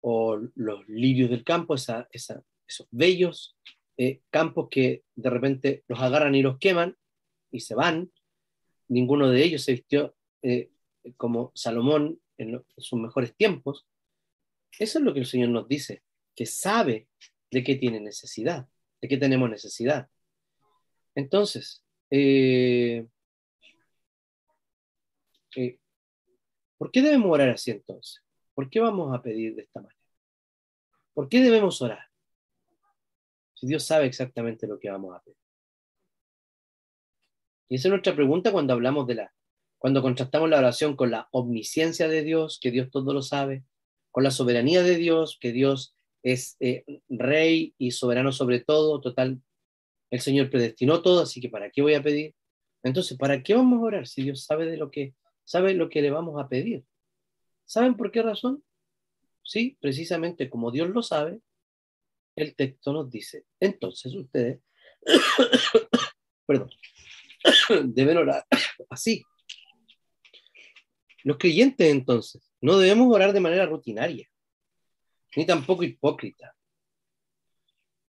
[0.00, 3.54] o los lirios del campo, esa, esos bellos
[3.98, 6.96] eh, campos que de repente los agarran y los queman
[7.50, 8.10] y se van.
[8.88, 10.70] Ninguno de ellos se vistió eh,
[11.18, 13.86] como Salomón en, sus mejores tiempos.
[14.78, 16.02] Eso es lo que el Señor nos dice,
[16.34, 17.08] que sabe
[17.50, 18.66] de qué tiene necesidad,
[19.02, 20.08] de qué tenemos necesidad.
[21.14, 23.06] Entonces, eh,
[26.82, 28.24] ¿Por qué debemos orar así entonces?
[28.54, 30.00] ¿Por qué vamos a pedir de esta manera?
[31.14, 32.08] ¿Por qué debemos orar?
[33.54, 35.38] Si Dios sabe exactamente lo que vamos a pedir.
[37.68, 39.32] Y esa es nuestra pregunta cuando hablamos de la,
[39.78, 43.62] cuando contrastamos la oración con la omnisciencia de Dios, que Dios todo lo sabe,
[44.10, 49.40] con la soberanía de Dios, que Dios es eh, rey y soberano sobre todo, total,
[50.10, 52.34] el Señor predestinó todo, así que ¿para qué voy a pedir?
[52.82, 55.14] Entonces, ¿para qué vamos a orar si Dios sabe de lo que
[55.44, 56.84] sabe lo que le vamos a pedir.
[57.64, 58.62] ¿Saben por qué razón?
[59.42, 61.40] Sí, precisamente como Dios lo sabe,
[62.36, 64.60] el texto nos dice, entonces ustedes,
[66.46, 66.70] perdón,
[67.86, 68.46] deben orar
[68.90, 69.22] así.
[71.24, 74.28] Los creyentes entonces, no debemos orar de manera rutinaria,
[75.36, 76.56] ni tampoco hipócrita,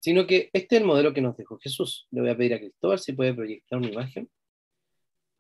[0.00, 2.06] sino que este es el modelo que nos dejó Jesús.
[2.10, 4.30] Le voy a pedir a Cristóbal si puede proyectar una imagen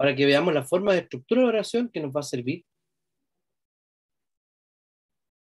[0.02, 2.66] para que veamos la forma de estructura de oración que nos va a servir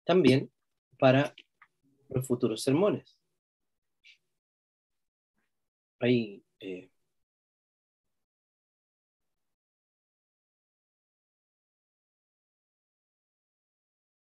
[0.06, 0.50] también
[0.98, 1.36] para
[2.08, 3.20] los futuros sermones.
[6.00, 6.46] Ahí.
[6.62, 6.90] Eh,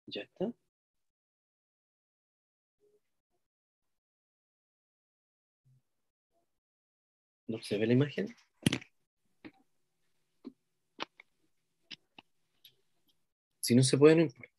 [0.08, 0.52] ya está.
[7.48, 8.36] ¿No se ve la imagen?
[13.72, 14.54] Si no se puede, no importa.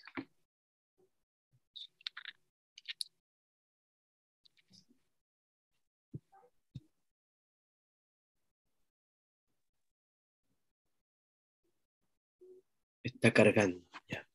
[13.03, 14.27] Está cargando, ya.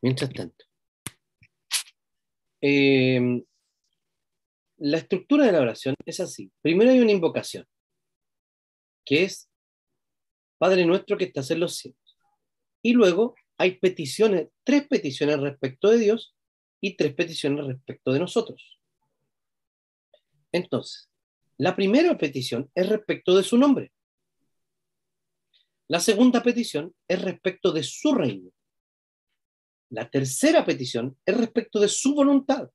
[0.00, 0.64] Mientras tanto.
[2.60, 3.44] Em,
[4.76, 6.52] la estructura de la oración es así.
[6.62, 7.66] Primero hay una invocación,
[9.04, 9.50] que es
[10.56, 12.16] Padre nuestro que estás en los cielos.
[12.80, 16.34] Y luego hay peticiones, tres peticiones respecto de Dios
[16.80, 18.80] y tres peticiones respecto de nosotros.
[20.52, 21.10] Entonces,
[21.58, 23.92] la primera petición es respecto de su nombre.
[25.88, 28.50] La segunda petición es respecto de su reino.
[29.90, 32.70] La tercera petición es respecto de su voluntad.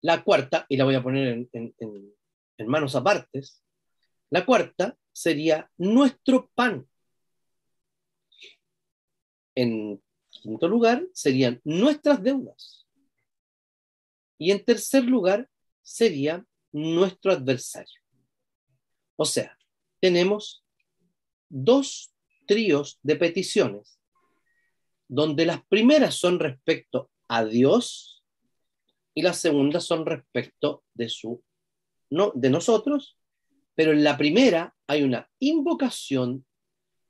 [0.00, 2.14] La cuarta, y la voy a poner en,
[2.66, 3.62] manos apartes,
[4.30, 6.88] la cuarta sería nuestro pan.
[9.54, 12.86] En quinto lugar serían nuestras deudas.
[14.38, 15.48] Y en tercer lugar
[15.82, 18.00] sería nuestro adversario.
[19.16, 19.56] O sea,
[20.00, 20.64] tenemos
[21.48, 22.12] dos
[22.46, 24.00] tríos de peticiones,
[25.08, 28.24] donde las primeras son respecto a Dios
[29.14, 31.42] y las segundas son respecto de su
[32.10, 33.18] no de nosotros,
[33.74, 36.44] pero en la primera hay una invocación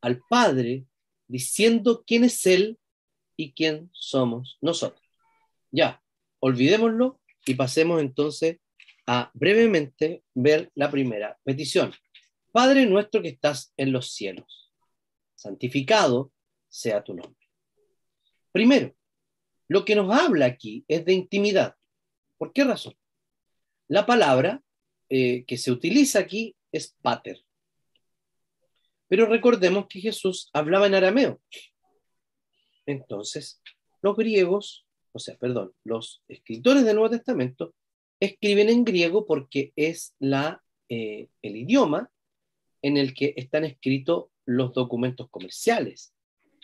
[0.01, 0.87] al Padre
[1.29, 2.79] diciendo quién es él
[3.37, 5.03] y quién somos nosotros.
[5.71, 6.03] Ya,
[6.41, 8.59] olvidémoslo y pasemos entonces
[9.07, 11.93] a brevemente ver la primera petición.
[12.53, 14.73] Padre nuestro que estás en los cielos,
[15.35, 16.33] santificado
[16.69, 17.49] sea tu nombre.
[18.53, 18.95] Primero,
[19.69, 21.75] lo que nos habla aquí es de intimidad.
[22.39, 22.95] ¿Por qué razón?
[23.89, 24.63] La palabra
[25.09, 27.44] eh, que se utiliza aquí es pater.
[29.09, 31.40] Pero recordemos que Jesús hablaba en arameo.
[32.87, 33.61] Entonces,
[34.03, 37.75] los griegos, o sea, perdón, los escritores del Nuevo Testamento
[38.21, 42.11] escriben en griego porque es la, eh, el idioma
[42.83, 46.14] en el que están escritos los documentos comerciales.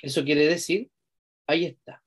[0.03, 0.91] Eso quiere decir,
[1.47, 2.03] ahí está.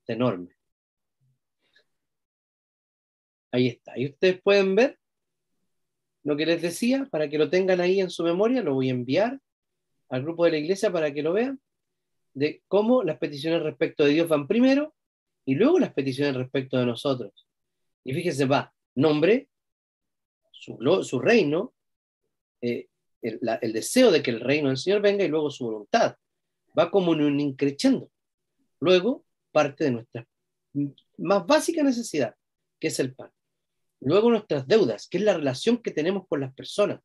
[0.00, 0.56] Está enorme.
[3.50, 3.98] Ahí está.
[3.98, 4.98] Y ustedes pueden ver
[6.26, 8.94] lo que les decía, para que lo tengan ahí en su memoria, lo voy a
[8.94, 9.38] enviar
[10.08, 11.60] al grupo de la iglesia para que lo vean,
[12.34, 14.92] de cómo las peticiones respecto de Dios van primero
[15.44, 17.46] y luego las peticiones respecto de nosotros.
[18.02, 19.48] Y fíjense, va, nombre,
[20.50, 21.74] su, reino,
[22.60, 22.88] eh,
[23.22, 26.16] el, deseo de que el reino del Señor venga y luego su voluntad.
[26.76, 28.10] Va como un increchendo.
[28.80, 30.26] Luego parte de nuestra
[31.18, 32.34] más básica necesidad,
[32.80, 33.30] que es el pan.
[34.06, 37.00] Luego nuestras deudas, que es la relación que tenemos con las personas.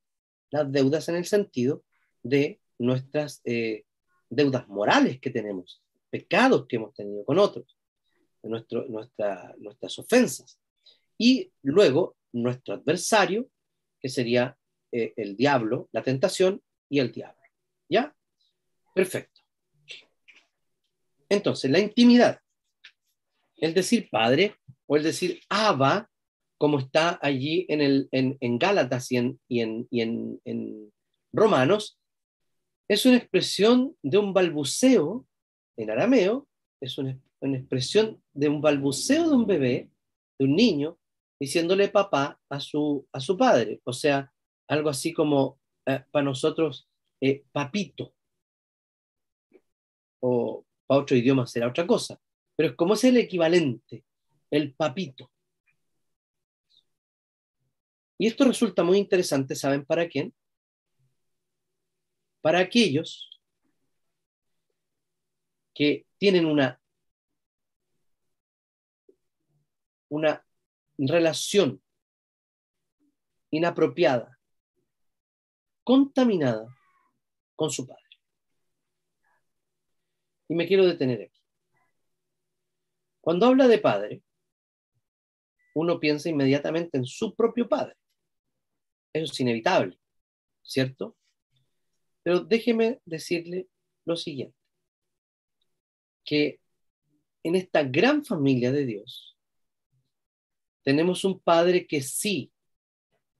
[0.51, 1.83] Las deudas en el sentido
[2.21, 3.85] de nuestras eh,
[4.29, 7.75] deudas morales que tenemos, pecados que hemos tenido con otros
[8.43, 10.59] nuestro, nuestra, nuestras ofensas.
[11.17, 13.49] Y luego nuestro adversario,
[13.99, 14.55] que sería
[14.91, 17.41] eh, el diablo, la tentación y el diablo.
[17.89, 18.15] ¿Ya?
[18.93, 19.41] Perfecto.
[21.29, 22.39] Entonces, la intimidad,
[23.57, 26.10] el decir padre o el decir Abba,
[26.61, 30.93] como está allí en, el, en, en Gálatas y, en, y, y en
[31.33, 31.97] Romanos,
[32.87, 35.25] es una expresión de un balbuceo
[35.75, 36.47] en arameo,
[36.79, 39.89] es una una expresión de un balbuceo de un bebé,
[40.37, 40.97] de un niño,
[41.39, 43.81] diciéndole papá a su, a su padre.
[43.83, 44.31] O sea,
[44.67, 46.87] algo así como eh, para nosotros
[47.19, 48.13] eh, papito.
[50.21, 52.19] O para otro idioma será otra cosa.
[52.55, 54.03] Pero es como es el equivalente,
[54.51, 55.31] el papito.
[58.21, 60.31] Y esto resulta muy interesante, ¿saben para quién?
[62.41, 63.41] Para aquellos
[65.73, 66.79] que tienen una
[70.09, 70.45] una
[70.99, 71.81] relación
[73.49, 74.37] inapropiada,
[75.83, 76.67] contaminada
[77.55, 78.03] con su padre.
[80.47, 81.41] Y me quiero detener aquí.
[83.19, 84.21] Cuando habla de padre,
[85.73, 87.95] uno piensa inmediatamente en su propio padre.
[89.13, 89.99] Eso es inevitable,
[90.61, 91.17] ¿cierto?
[92.23, 93.67] Pero déjeme decirle
[94.05, 94.57] lo siguiente,
[96.23, 96.59] que
[97.43, 99.37] en esta gran familia de Dios,
[100.83, 102.51] tenemos un padre que sí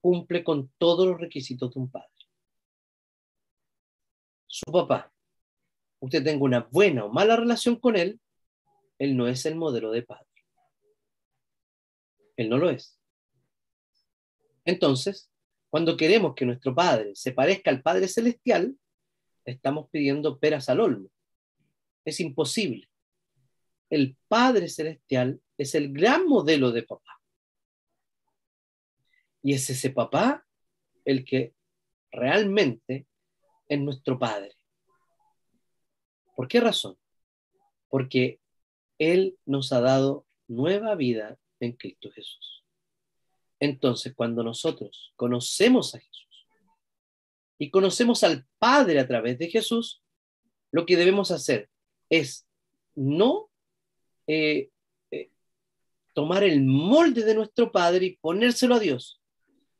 [0.00, 2.08] cumple con todos los requisitos de un padre.
[4.46, 5.12] Su papá,
[6.00, 8.20] usted tenga una buena o mala relación con él,
[8.98, 10.26] él no es el modelo de padre.
[12.36, 12.98] Él no lo es.
[14.64, 15.31] Entonces,
[15.72, 18.76] cuando queremos que nuestro Padre se parezca al Padre Celestial,
[19.46, 21.08] estamos pidiendo peras al olmo.
[22.04, 22.90] Es imposible.
[23.88, 27.18] El Padre Celestial es el gran modelo de papá.
[29.42, 30.44] Y es ese papá
[31.06, 31.54] el que
[32.10, 33.06] realmente
[33.66, 34.54] en nuestro Padre.
[36.36, 36.98] ¿Por qué razón?
[37.88, 38.40] Porque
[38.98, 42.61] Él nos ha dado nueva vida en Cristo Jesús.
[43.62, 46.48] Entonces, cuando nosotros conocemos a Jesús
[47.58, 50.02] y conocemos al Padre a través de Jesús,
[50.72, 51.70] lo que debemos hacer
[52.10, 52.44] es
[52.96, 53.52] no
[54.26, 54.70] eh,
[55.12, 55.30] eh,
[56.12, 59.22] tomar el molde de nuestro Padre y ponérselo a Dios,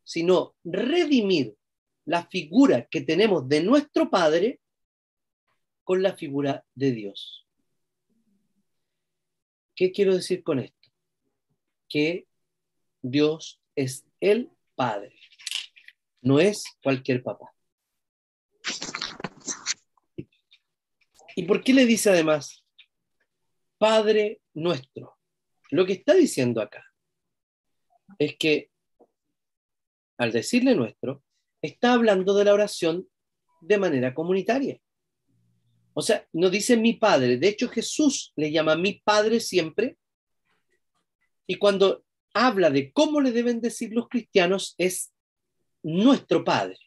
[0.04, 1.56] sino redimir
[2.04, 4.60] la figura que tenemos de nuestro Padre
[5.82, 7.48] con la figura de Dios.
[9.74, 10.88] ¿Qué quiero decir con esto?
[11.88, 12.28] Que
[13.02, 15.14] Dios es el Padre,
[16.20, 17.52] no es cualquier papá.
[21.34, 22.64] ¿Y por qué le dice además,
[23.78, 25.18] Padre nuestro?
[25.70, 26.84] Lo que está diciendo acá
[28.18, 28.70] es que
[30.18, 31.24] al decirle nuestro,
[31.62, 33.08] está hablando de la oración
[33.60, 34.80] de manera comunitaria.
[35.94, 37.38] O sea, no dice mi padre.
[37.38, 39.96] De hecho, Jesús le llama mi padre siempre.
[41.46, 42.04] Y cuando
[42.34, 45.12] habla de cómo le deben decir los cristianos, es
[45.82, 46.78] nuestro padre.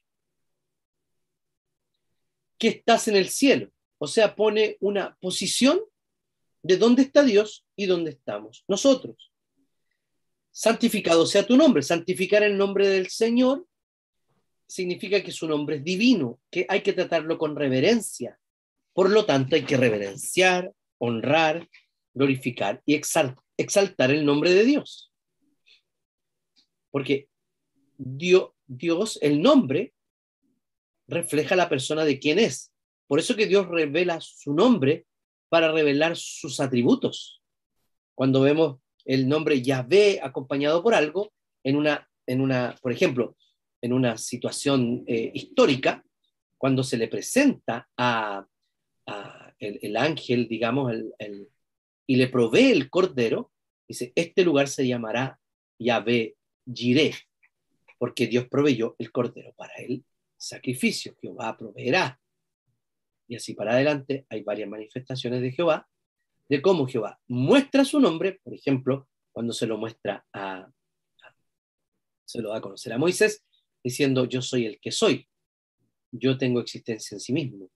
[2.57, 3.71] Que estás en el cielo.
[3.97, 5.79] O sea, pone una posición
[6.63, 9.31] de dónde está Dios y dónde estamos nosotros.
[10.51, 11.83] Santificado sea tu nombre.
[11.83, 13.67] Santificar el nombre del Señor
[14.67, 18.39] significa que su nombre es divino, que hay que tratarlo con reverencia.
[18.93, 21.69] Por lo tanto, hay que reverenciar, honrar,
[22.13, 25.11] glorificar y exaltar el nombre de Dios.
[26.95, 27.27] Porque
[27.97, 29.93] Dios, el nombre,
[31.09, 32.71] refleja la persona de quién es.
[33.05, 35.05] Por eso que Dios revela su nombre
[35.49, 37.43] para revelar sus atributos.
[38.13, 41.33] Cuando vemos el nombre Yahvé acompañado por algo,
[41.65, 43.35] en una, en una por ejemplo,
[43.81, 46.01] en una situación eh, histórica,
[46.57, 48.47] cuando se le presenta a,
[49.59, 51.49] el, ángel, digamos, el,
[52.07, 53.51] y le provee el cordero,
[53.85, 55.37] dice, este lugar se llamará
[55.77, 56.37] Yahvé
[56.71, 57.15] Jireh,
[57.97, 60.03] porque Dios proveyó el cordero para el
[60.37, 62.19] sacrificio, Jehová proveerá.
[63.27, 65.87] Y así para adelante hay varias manifestaciones de Jehová,
[66.47, 70.69] de cómo Jehová muestra su nombre, por ejemplo, cuando se lo muestra a,
[72.25, 73.43] se lo da a conocer a Moisés,
[73.83, 75.27] diciendo yo soy el que soy,
[76.11, 77.69] yo tengo existencia en sí mismo.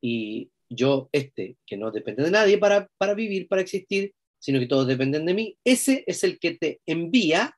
[0.00, 4.66] Y yo, este, que no depende de nadie para, para vivir, para existir, sino que
[4.66, 7.56] todos dependen de mí, ese es el que te envía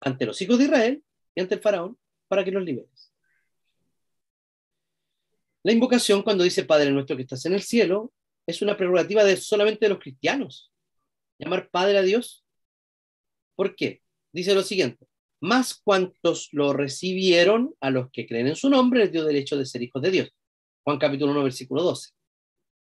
[0.00, 3.12] ante los hijos de Israel y ante el faraón para que los liberes.
[5.62, 8.12] La invocación cuando dice Padre nuestro que estás en el cielo
[8.46, 10.72] es una prerrogativa de solamente de los cristianos.
[11.38, 12.44] Llamar Padre a Dios.
[13.54, 14.02] ¿Por qué?
[14.32, 15.06] Dice lo siguiente,
[15.40, 19.66] más cuantos lo recibieron a los que creen en su nombre, les dio derecho de
[19.66, 20.28] ser hijos de Dios.
[20.84, 22.10] Juan capítulo 1, versículo 12.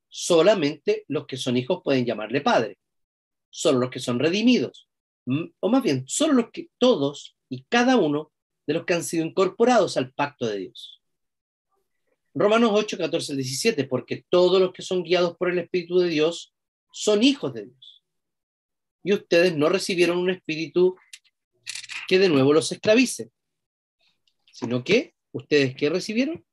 [0.07, 2.77] Solamente los que son hijos pueden llamarle padre.
[3.49, 4.89] Solo los que son redimidos.
[5.59, 8.31] O más bien, solo los que todos y cada uno
[8.67, 11.01] de los que han sido incorporados al pacto de Dios.
[12.33, 16.53] Romanos 8, 14, 17, porque todos los que son guiados por el Espíritu de Dios
[16.91, 18.03] son hijos de Dios.
[19.03, 20.97] Y ustedes no recibieron un espíritu
[22.07, 23.29] que de nuevo los esclavice,
[24.51, 26.45] sino que ustedes que recibieron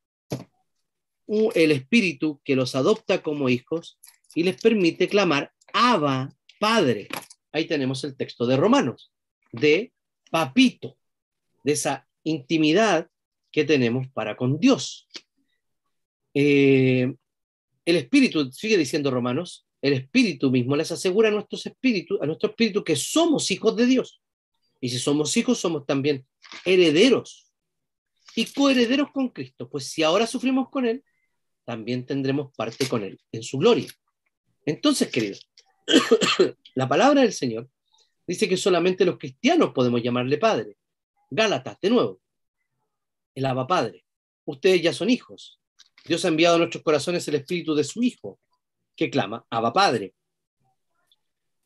[1.55, 3.99] el espíritu que los adopta como hijos
[4.35, 7.09] y les permite clamar Abba, Padre.
[7.53, 9.13] Ahí tenemos el texto de Romanos,
[9.53, 9.93] de
[10.31, 10.97] papito,
[11.63, 13.09] de esa intimidad
[13.51, 15.07] que tenemos para con Dios.
[16.35, 17.15] Eh,
[17.85, 22.51] el espíritu, sigue diciendo Romanos, el espíritu mismo les asegura a nuestros espíritus, a nuestro
[22.51, 24.23] espíritu que somos hijos de Dios.
[24.81, 26.27] Y si somos hijos, somos también
[26.65, 27.53] herederos
[28.35, 29.69] y coherederos con Cristo.
[29.69, 31.05] Pues si ahora sufrimos con Él,
[31.65, 33.89] también tendremos parte con Él en su gloria.
[34.65, 35.49] Entonces, queridos,
[36.75, 37.69] la palabra del Señor
[38.27, 40.77] dice que solamente los cristianos podemos llamarle Padre.
[41.31, 42.21] Gálatas, de nuevo,
[43.35, 44.05] el Abba Padre.
[44.45, 45.59] Ustedes ya son hijos.
[46.05, 48.41] Dios ha enviado a nuestros corazones el espíritu de su Hijo,
[48.97, 50.15] que clama Abba Padre.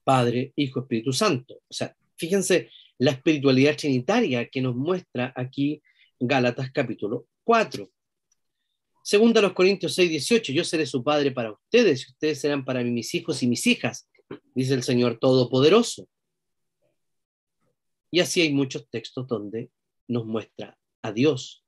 [0.04, 1.54] Padre, Hijo, Espíritu Santo.
[1.68, 5.82] O sea, fíjense la espiritualidad trinitaria que nos muestra aquí
[6.18, 7.90] Gálatas capítulo 4.
[9.02, 12.64] Segunda a los Corintios 6, 18, yo seré su padre para ustedes y ustedes serán
[12.64, 14.08] para mí mis hijos y mis hijas,
[14.54, 16.08] dice el Señor Todopoderoso.
[18.10, 19.70] Y así hay muchos textos donde
[20.08, 21.64] nos muestra a Dios,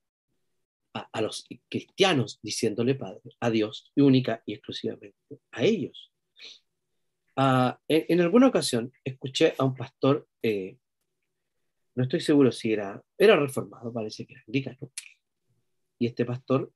[0.95, 5.17] a, los cristianos diciéndole Padre, a Dios y única y exclusivamente
[5.53, 6.13] a ellos.
[7.37, 10.77] Ah, en, alguna ocasión escuché a un pastor eh,
[11.99, 14.93] no estoy seguro si era, era reformado, parece que era anglicano,
[15.99, 16.73] y este pastor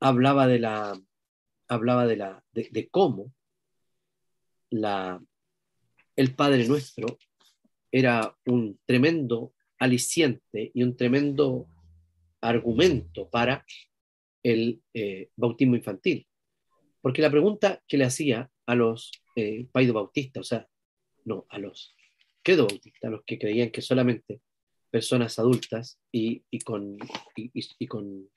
[0.00, 1.00] hablaba de la
[1.68, 3.32] hablaba de la de, de cómo
[4.74, 5.22] la
[6.16, 7.18] el Padre Nuestro
[7.90, 11.66] era un tremendo aliciente y un tremendo
[12.40, 13.64] argumento para
[14.42, 16.26] el eh, bautismo infantil.
[17.00, 20.68] Porque la pregunta que le hacía a los eh, paido bautistas, o sea,
[21.24, 21.94] no, a los
[22.42, 24.40] credo bautistas, los que creían que solamente
[24.90, 26.96] personas adultas y, con,
[27.34, 28.28] y, con,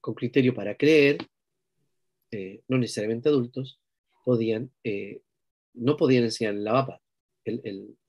[0.00, 1.18] con, criterio para creer,
[2.32, 3.80] eh, no necesariamente adultos,
[4.28, 5.22] podían, eh,
[5.72, 7.02] no podían enseñar la vapa,
[7.44, 7.62] el,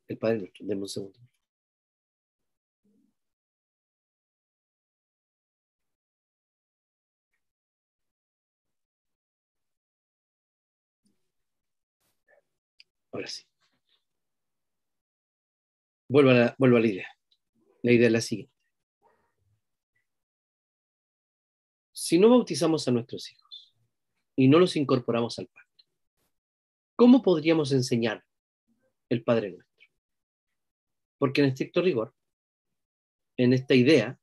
[0.07, 0.65] el, Padre Nuestro.
[0.67, 1.17] Deme un segundo.
[13.13, 13.43] Ahora sí.
[16.09, 17.07] Vuelvo a, la, vuelvo a la idea.
[17.81, 18.53] La idea es la siguiente.
[21.93, 23.73] Si no bautizamos a nuestros hijos
[24.35, 25.68] y no los incorporamos al pacto,
[26.99, 28.25] ¿cómo podríamos enseñar
[29.07, 29.87] el Padre Nuestro?
[31.17, 32.13] Porque en estricto rigor,
[33.37, 34.19] en esta idea,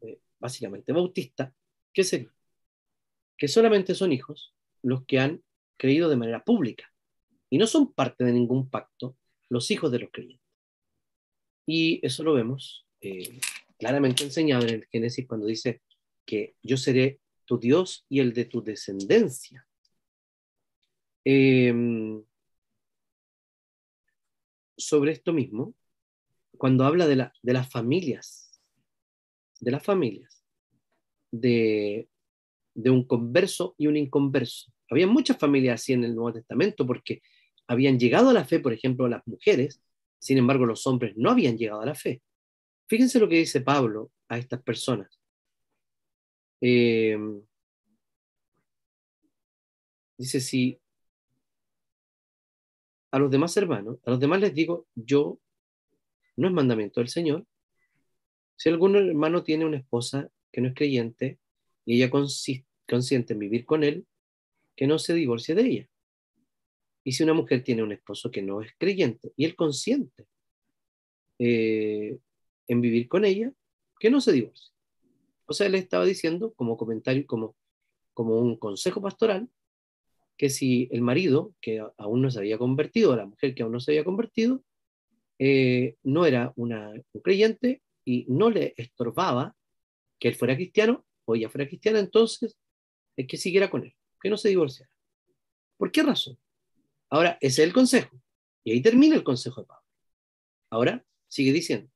[0.00, 1.54] eh, básicamente bautista,
[1.92, 2.34] ¿qué sería?
[3.36, 5.44] Que solamente son hijos los que han
[5.76, 6.90] creído de manera pública
[7.50, 9.18] y no son parte de ningún pacto
[9.50, 10.48] los hijos de los creyentes.
[11.66, 13.38] Y eso lo vemos eh,
[13.76, 15.82] claramente enseñado en el Génesis cuando dice
[16.24, 19.68] que yo seré tu Dios y el de tu descendencia.
[21.24, 22.22] Em,
[24.76, 25.74] sobre esto mismo,
[26.58, 28.60] cuando habla de, la, de las familias,
[29.60, 30.44] de las familias,
[31.30, 32.08] de,
[32.74, 34.72] de un converso y un inconverso.
[34.90, 37.22] Había muchas familias así en el Nuevo Testamento porque
[37.66, 39.82] habían llegado a la fe, por ejemplo, las mujeres,
[40.18, 42.22] sin embargo los hombres no habían llegado a la fe.
[42.86, 45.18] Fíjense lo que dice Pablo a estas personas.
[46.60, 47.18] Eh,
[50.18, 50.78] dice, si
[53.14, 55.38] a los demás hermanos, a los demás les digo, yo,
[56.34, 57.46] no es mandamiento del Señor,
[58.56, 61.38] si algún hermano tiene una esposa que no es creyente
[61.84, 64.04] y ella consiente en vivir con él,
[64.74, 65.88] que no se divorcie de ella.
[67.04, 70.26] Y si una mujer tiene un esposo que no es creyente y él consiente
[71.38, 72.18] eh,
[72.66, 73.52] en vivir con ella,
[74.00, 74.72] que no se divorcie.
[75.46, 77.54] O sea, él estaba diciendo como comentario, como,
[78.12, 79.48] como un consejo pastoral,
[80.36, 83.80] que si el marido, que aún no se había convertido, la mujer que aún no
[83.80, 84.62] se había convertido,
[85.38, 89.56] eh, no era una, un creyente y no le estorbaba
[90.18, 92.56] que él fuera cristiano o ella fuera cristiana, entonces
[93.16, 94.90] es que siguiera con él, que no se divorciara.
[95.76, 96.38] ¿Por qué razón?
[97.10, 98.20] Ahora, ese es el consejo.
[98.64, 99.84] Y ahí termina el consejo de Pablo.
[100.70, 101.90] Ahora, sigue diciendo,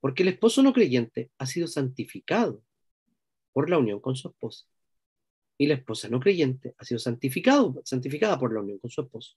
[0.00, 2.62] porque el esposo no creyente ha sido santificado
[3.52, 4.66] por la unión con su esposa.
[5.56, 9.36] Y la esposa no creyente ha sido santificado, santificada por la unión con su esposo.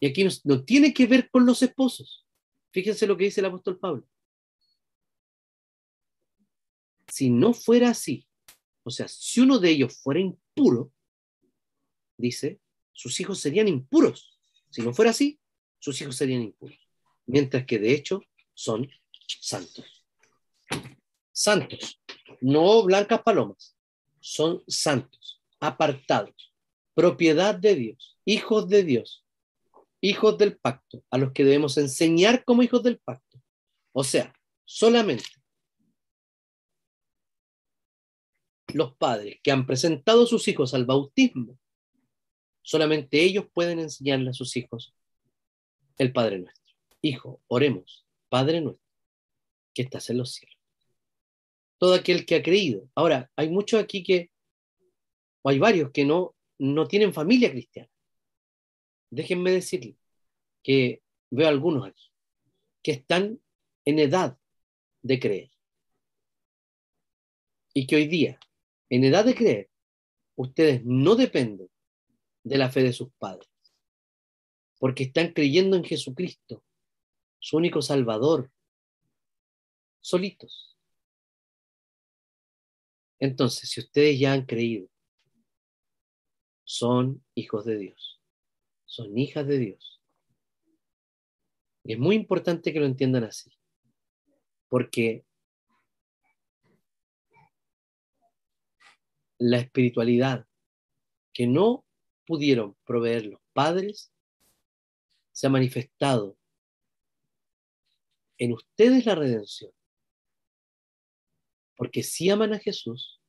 [0.00, 2.26] Y aquí no, no tiene que ver con los esposos.
[2.72, 4.06] Fíjense lo que dice el apóstol Pablo.
[7.08, 8.26] Si no fuera así,
[8.82, 10.92] o sea, si uno de ellos fuera impuro,
[12.16, 12.60] dice,
[12.92, 14.38] sus hijos serían impuros.
[14.70, 15.40] Si no fuera así,
[15.78, 16.78] sus hijos serían impuros.
[17.26, 18.22] Mientras que de hecho
[18.54, 18.88] son
[19.40, 20.04] santos.
[21.32, 22.00] Santos,
[22.40, 23.76] no blancas palomas,
[24.20, 26.54] son santos, apartados,
[26.94, 29.24] propiedad de Dios, hijos de Dios,
[30.00, 33.40] hijos del pacto, a los que debemos enseñar como hijos del pacto.
[33.92, 35.24] O sea, solamente
[38.72, 41.58] los padres que han presentado a sus hijos al bautismo
[42.62, 44.94] Solamente ellos pueden enseñarle a sus hijos
[45.98, 46.74] el Padre nuestro.
[47.02, 48.86] Hijo, oremos, Padre nuestro,
[49.74, 50.59] que estás en los cielos.
[51.80, 52.88] Todo aquel que ha creído.
[52.94, 54.30] Ahora, hay muchos aquí que,
[55.42, 57.90] o hay varios que no, no tienen familia cristiana.
[59.10, 59.96] Déjenme decirle
[60.62, 62.10] que veo algunos aquí
[62.82, 63.40] que están
[63.84, 64.38] en edad
[65.02, 65.50] de creer.
[67.72, 68.38] Y que hoy día,
[68.88, 69.70] en edad de creer,
[70.36, 71.70] ustedes no dependen
[72.42, 73.48] de la fe de sus padres,
[74.78, 76.64] porque están creyendo en Jesucristo,
[77.38, 78.50] su único Salvador,
[80.00, 80.69] solitos.
[83.20, 84.88] Entonces, si ustedes ya han creído,
[86.64, 88.20] son hijos de Dios,
[88.86, 90.00] son hijas de Dios.
[91.84, 93.50] Y es muy importante que lo entiendan así,
[94.68, 95.24] porque
[99.38, 100.46] la espiritualidad
[101.32, 101.84] que no
[102.26, 104.12] pudieron proveer los padres,
[105.32, 106.36] se ha manifestado
[108.38, 109.72] en ustedes la redención.
[111.80, 113.22] Porque sí aman a Jesús,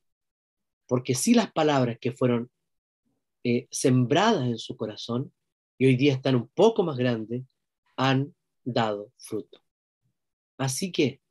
[0.86, 2.50] porque sí las palabras que fueron
[3.44, 5.32] eh, sembradas en su corazón
[5.78, 7.44] y hoy día están un poco más grandes,
[7.96, 9.58] han dado fruto.
[10.58, 11.22] Así que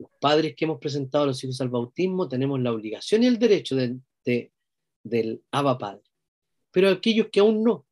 [0.00, 3.38] los padres que hemos presentado a los hijos al bautismo tenemos la obligación y el
[3.38, 4.50] derecho de,
[5.04, 6.02] del Abba Padre.
[6.72, 7.86] Pero aquellos que aún no,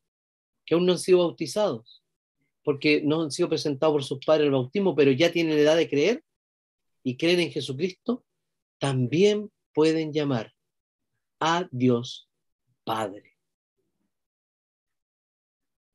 [0.66, 2.03] que aún no han sido bautizados,
[2.64, 5.88] porque no han sido presentados por sus padres al bautismo, pero ya tienen edad de
[5.88, 6.24] creer
[7.05, 8.24] y creen en Jesucristo,
[8.78, 10.52] también pueden llamar
[11.38, 12.28] a Dios
[12.82, 13.36] Padre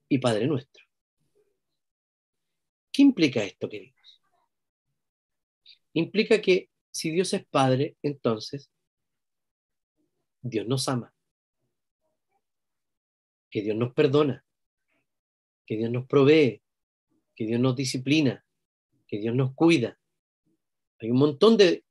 [0.07, 0.85] y Padre nuestro.
[2.91, 4.21] ¿Qué implica esto, queridos?
[5.93, 8.71] Implica que si Dios es Padre, entonces
[10.41, 11.13] Dios nos ama,
[13.49, 14.45] que Dios nos perdona,
[15.65, 16.61] que Dios nos provee,
[17.35, 18.45] que Dios nos disciplina,
[19.07, 19.99] que Dios nos cuida.
[20.99, 21.83] Hay un montón de,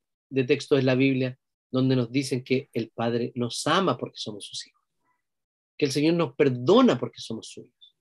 [0.47, 1.39] textos en la Biblia
[1.71, 4.83] donde nos dicen que el Padre nos ama porque somos sus hijos,
[5.77, 7.97] que el Señor nos perdona porque somos suyos,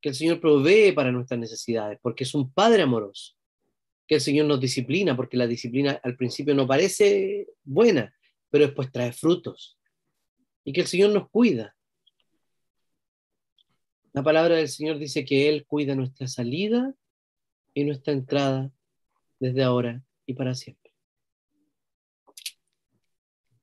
[0.00, 3.34] que el Señor provee para nuestras necesidades porque es un Padre amoroso,
[4.06, 8.12] que el Señor nos disciplina porque la disciplina al principio no parece buena,
[8.50, 9.78] pero después trae frutos,
[10.64, 11.74] y que el Señor nos cuida.
[14.12, 16.94] La palabra del Señor dice que Él cuida nuestra salida
[17.74, 18.72] y nuestra entrada
[19.38, 20.92] desde ahora y para siempre.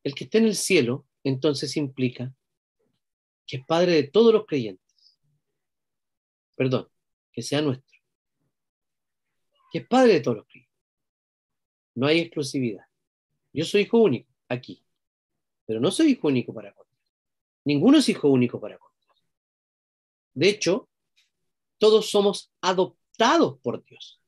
[0.03, 2.33] El que esté en el cielo, entonces implica
[3.45, 5.19] que es Padre de todos los creyentes.
[6.55, 6.89] Perdón,
[7.31, 7.99] que sea nuestro.
[9.71, 10.75] Que es Padre de todos los creyentes.
[11.93, 12.85] No hay exclusividad.
[13.53, 14.83] Yo soy hijo único aquí,
[15.67, 16.87] pero no soy hijo único para otros.
[17.63, 18.91] Ninguno es hijo único para otros.
[20.33, 20.89] De hecho,
[21.77, 24.19] todos somos adoptados por Dios.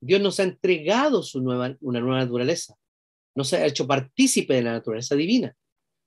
[0.00, 2.76] Dios nos ha entregado su nueva, una nueva naturaleza,
[3.34, 5.56] nos ha hecho partícipe de la naturaleza divina,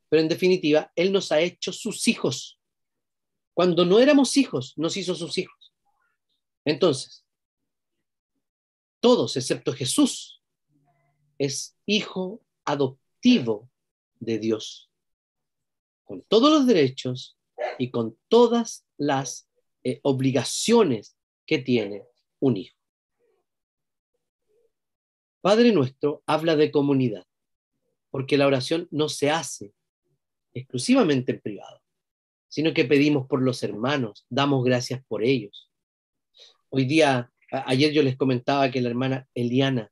[0.10, 2.60] pero en definitiva, Él nos ha hecho sus hijos.
[3.54, 5.74] Cuando no éramos hijos, nos hizo sus hijos.
[6.66, 7.26] Entonces,
[9.00, 10.42] todos, excepto Jesús,
[11.38, 13.70] es hijo adoptivo
[14.20, 14.92] de Dios,
[16.04, 17.38] con todos los derechos
[17.78, 19.50] y con todas las
[19.84, 22.04] eh, obligaciones que tiene
[22.40, 22.79] un hijo.
[25.42, 27.26] Padre nuestro habla de comunidad,
[28.10, 29.74] porque la oración no se hace
[30.54, 31.82] exclusivamente en privado,
[32.50, 35.72] sino que pedimos por los hermanos, damos gracias por ellos.
[36.68, 39.90] Hoy día, ayer yo les comentaba que la hermana Eliana,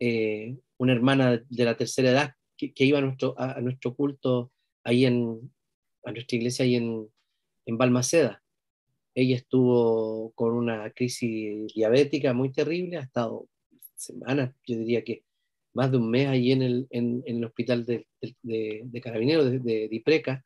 [0.00, 4.50] eh, una hermana de la tercera edad, que, iba a nuestro, culto
[4.82, 5.52] ahí en,
[6.04, 7.08] a nuestra iglesia ahí en,
[7.64, 8.42] en Balmaceda.
[9.14, 13.46] Ella estuvo con una crisis diabética muy terrible, ha estado
[14.02, 15.24] semanas, yo diría que
[15.72, 18.06] más de un mes ahí en el, en, el hospital de,
[18.42, 20.44] de, carabineros de, de, Dipreca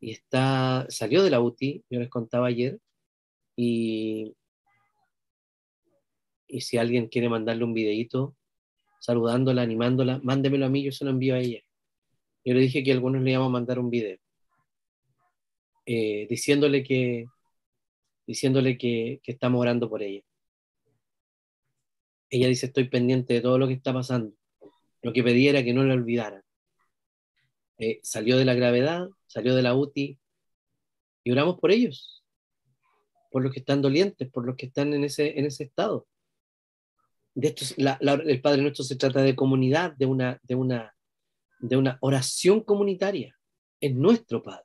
[0.00, 2.78] y está, salió de la UTI, yo les contaba ayer,
[3.56, 4.34] y,
[6.46, 8.36] y si alguien quiere mandarle un videito
[9.00, 11.60] saludándola, animándola, mándemelo a mí, yo se lo envío a ella.
[12.44, 14.18] Yo le dije que algunos le íbamos a mandar un video,
[15.86, 17.26] eh, diciéndole que
[18.26, 20.22] diciéndole que, que estamos orando por ella
[22.30, 24.34] ella dice, estoy pendiente de todo lo que está pasando.
[25.02, 26.42] Lo que pedí era que no la olvidaran.
[27.78, 30.18] Eh, salió de la gravedad, salió de la UTI
[31.24, 32.24] y oramos por ellos,
[33.30, 36.08] por los que están dolientes, por los que están en ese, en ese estado.
[37.34, 40.96] De esto, el Padre Nuestro se trata de comunidad, de una, de, una,
[41.58, 43.36] de una oración comunitaria.
[43.78, 44.64] Es nuestro Padre.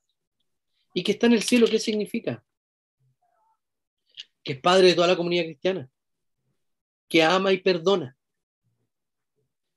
[0.93, 2.45] ¿Y que está en el cielo qué significa?
[4.41, 5.91] Que es Padre de toda la comunidad cristiana
[7.11, 8.17] que ama y perdona,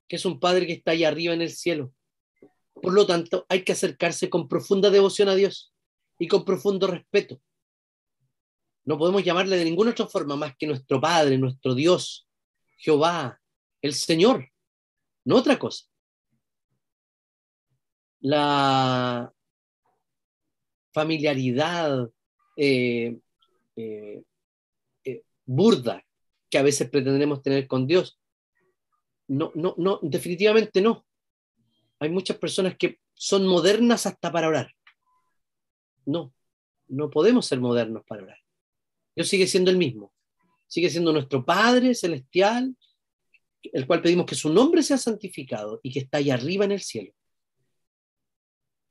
[0.06, 1.92] que es un Padre que está ahí arriba en el cielo.
[2.80, 5.74] Por lo tanto, hay que acercarse con profunda devoción a Dios
[6.16, 7.40] y con profundo respeto.
[8.84, 12.28] No podemos llamarle de ninguna otra forma más que nuestro Padre, nuestro Dios,
[12.76, 13.40] Jehová,
[13.82, 14.48] el Señor,
[15.24, 15.86] no otra cosa.
[18.20, 19.32] La
[20.92, 22.08] familiaridad
[22.56, 23.18] eh,
[23.74, 24.22] eh,
[25.02, 26.03] eh, burda
[26.54, 28.16] que a veces pretendemos tener con Dios.
[29.26, 31.04] No, no, no, definitivamente no.
[31.98, 34.70] Hay muchas personas que son modernas hasta para orar.
[36.06, 36.32] No,
[36.86, 38.38] no podemos ser modernos para orar.
[39.16, 40.14] Dios sigue siendo el mismo.
[40.68, 42.76] Sigue siendo nuestro Padre celestial,
[43.60, 46.82] el cual pedimos que su nombre sea santificado y que está ahí arriba en el
[46.82, 47.12] cielo.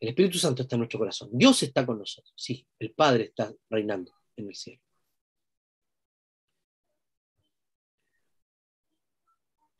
[0.02, 1.30] El Espíritu Santo está en nuestro corazón.
[1.32, 2.34] Dios está con nosotros.
[2.36, 4.82] Sí, el Padre está reinando en el cielo.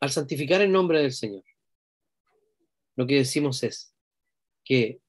[0.04, 1.42] Al santificar el nombre del Señor,
[2.94, 3.96] lo que decimos es
[4.62, 5.00] que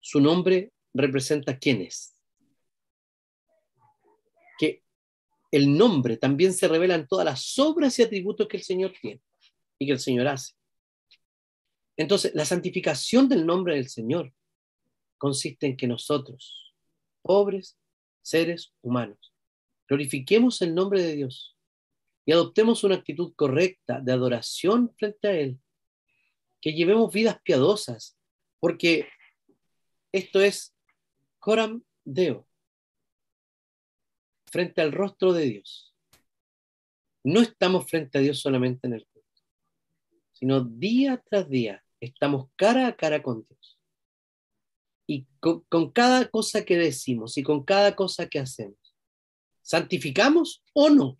[0.00, 2.14] su nombre representa quién es.
[4.58, 4.82] Que
[5.50, 9.22] el nombre también se revela en todas las obras y atributos que el Señor tiene
[9.78, 10.52] y que el Señor hace.
[11.96, 14.30] Entonces, la santificación del nombre del Señor
[15.16, 16.74] consiste en que nosotros,
[17.22, 17.78] pobres
[18.20, 19.32] seres humanos,
[19.88, 21.51] glorifiquemos el nombre de Dios
[22.24, 25.58] y adoptemos una actitud correcta de adoración frente a Él,
[26.60, 28.16] que llevemos vidas piadosas,
[28.60, 29.08] porque
[30.12, 30.74] esto es
[31.40, 32.46] coram deo,
[34.46, 35.94] frente al rostro de Dios.
[37.24, 39.42] No estamos frente a Dios solamente en el culto,
[40.32, 43.78] sino día tras día estamos cara a cara con Dios.
[45.08, 48.94] Y con, con cada cosa que decimos y con cada cosa que hacemos,
[49.62, 51.16] ¿santificamos o no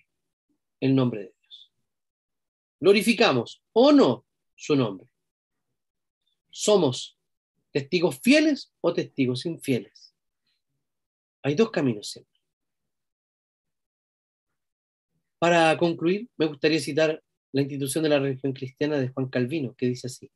[0.82, 1.72] el nombre de Dios?
[2.80, 4.26] ¿Glorificamos o no
[4.56, 5.08] su nombre?
[6.50, 7.16] ¿Somos
[7.70, 10.12] testigos fieles o testigos infieles?
[11.42, 12.32] Hay dos caminos siempre.
[15.38, 17.22] Para concluir, me gustaría citar
[17.52, 20.30] la institución de la religión cristiana de Juan Calvino, que dice así,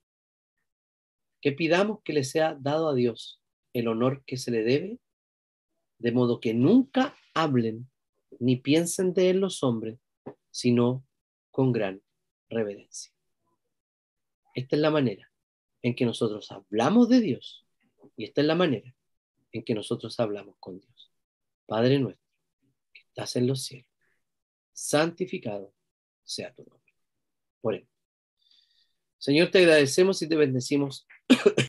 [1.40, 3.40] que pidamos que le sea dado a Dios
[3.72, 4.99] el honor que se le debe,
[5.99, 7.90] de modo que nunca hablen
[8.38, 9.99] ni piensen de él los hombres,
[10.57, 11.07] sino
[11.50, 12.02] con gran
[12.48, 13.12] reverencia.
[14.54, 15.30] Esta es la manera
[15.82, 17.66] en que nosotros hablamos de Dios
[18.16, 18.96] y esta es la manera
[19.52, 21.12] en que nosotros hablamos con Dios.
[21.66, 22.26] Padre nuestro,
[22.94, 23.90] que estás en los cielos,
[24.72, 25.74] santificado
[26.24, 26.94] sea tu nombre.
[27.61, 27.88] Por él.
[29.18, 31.07] Señor, te agradecemos y te bendecimos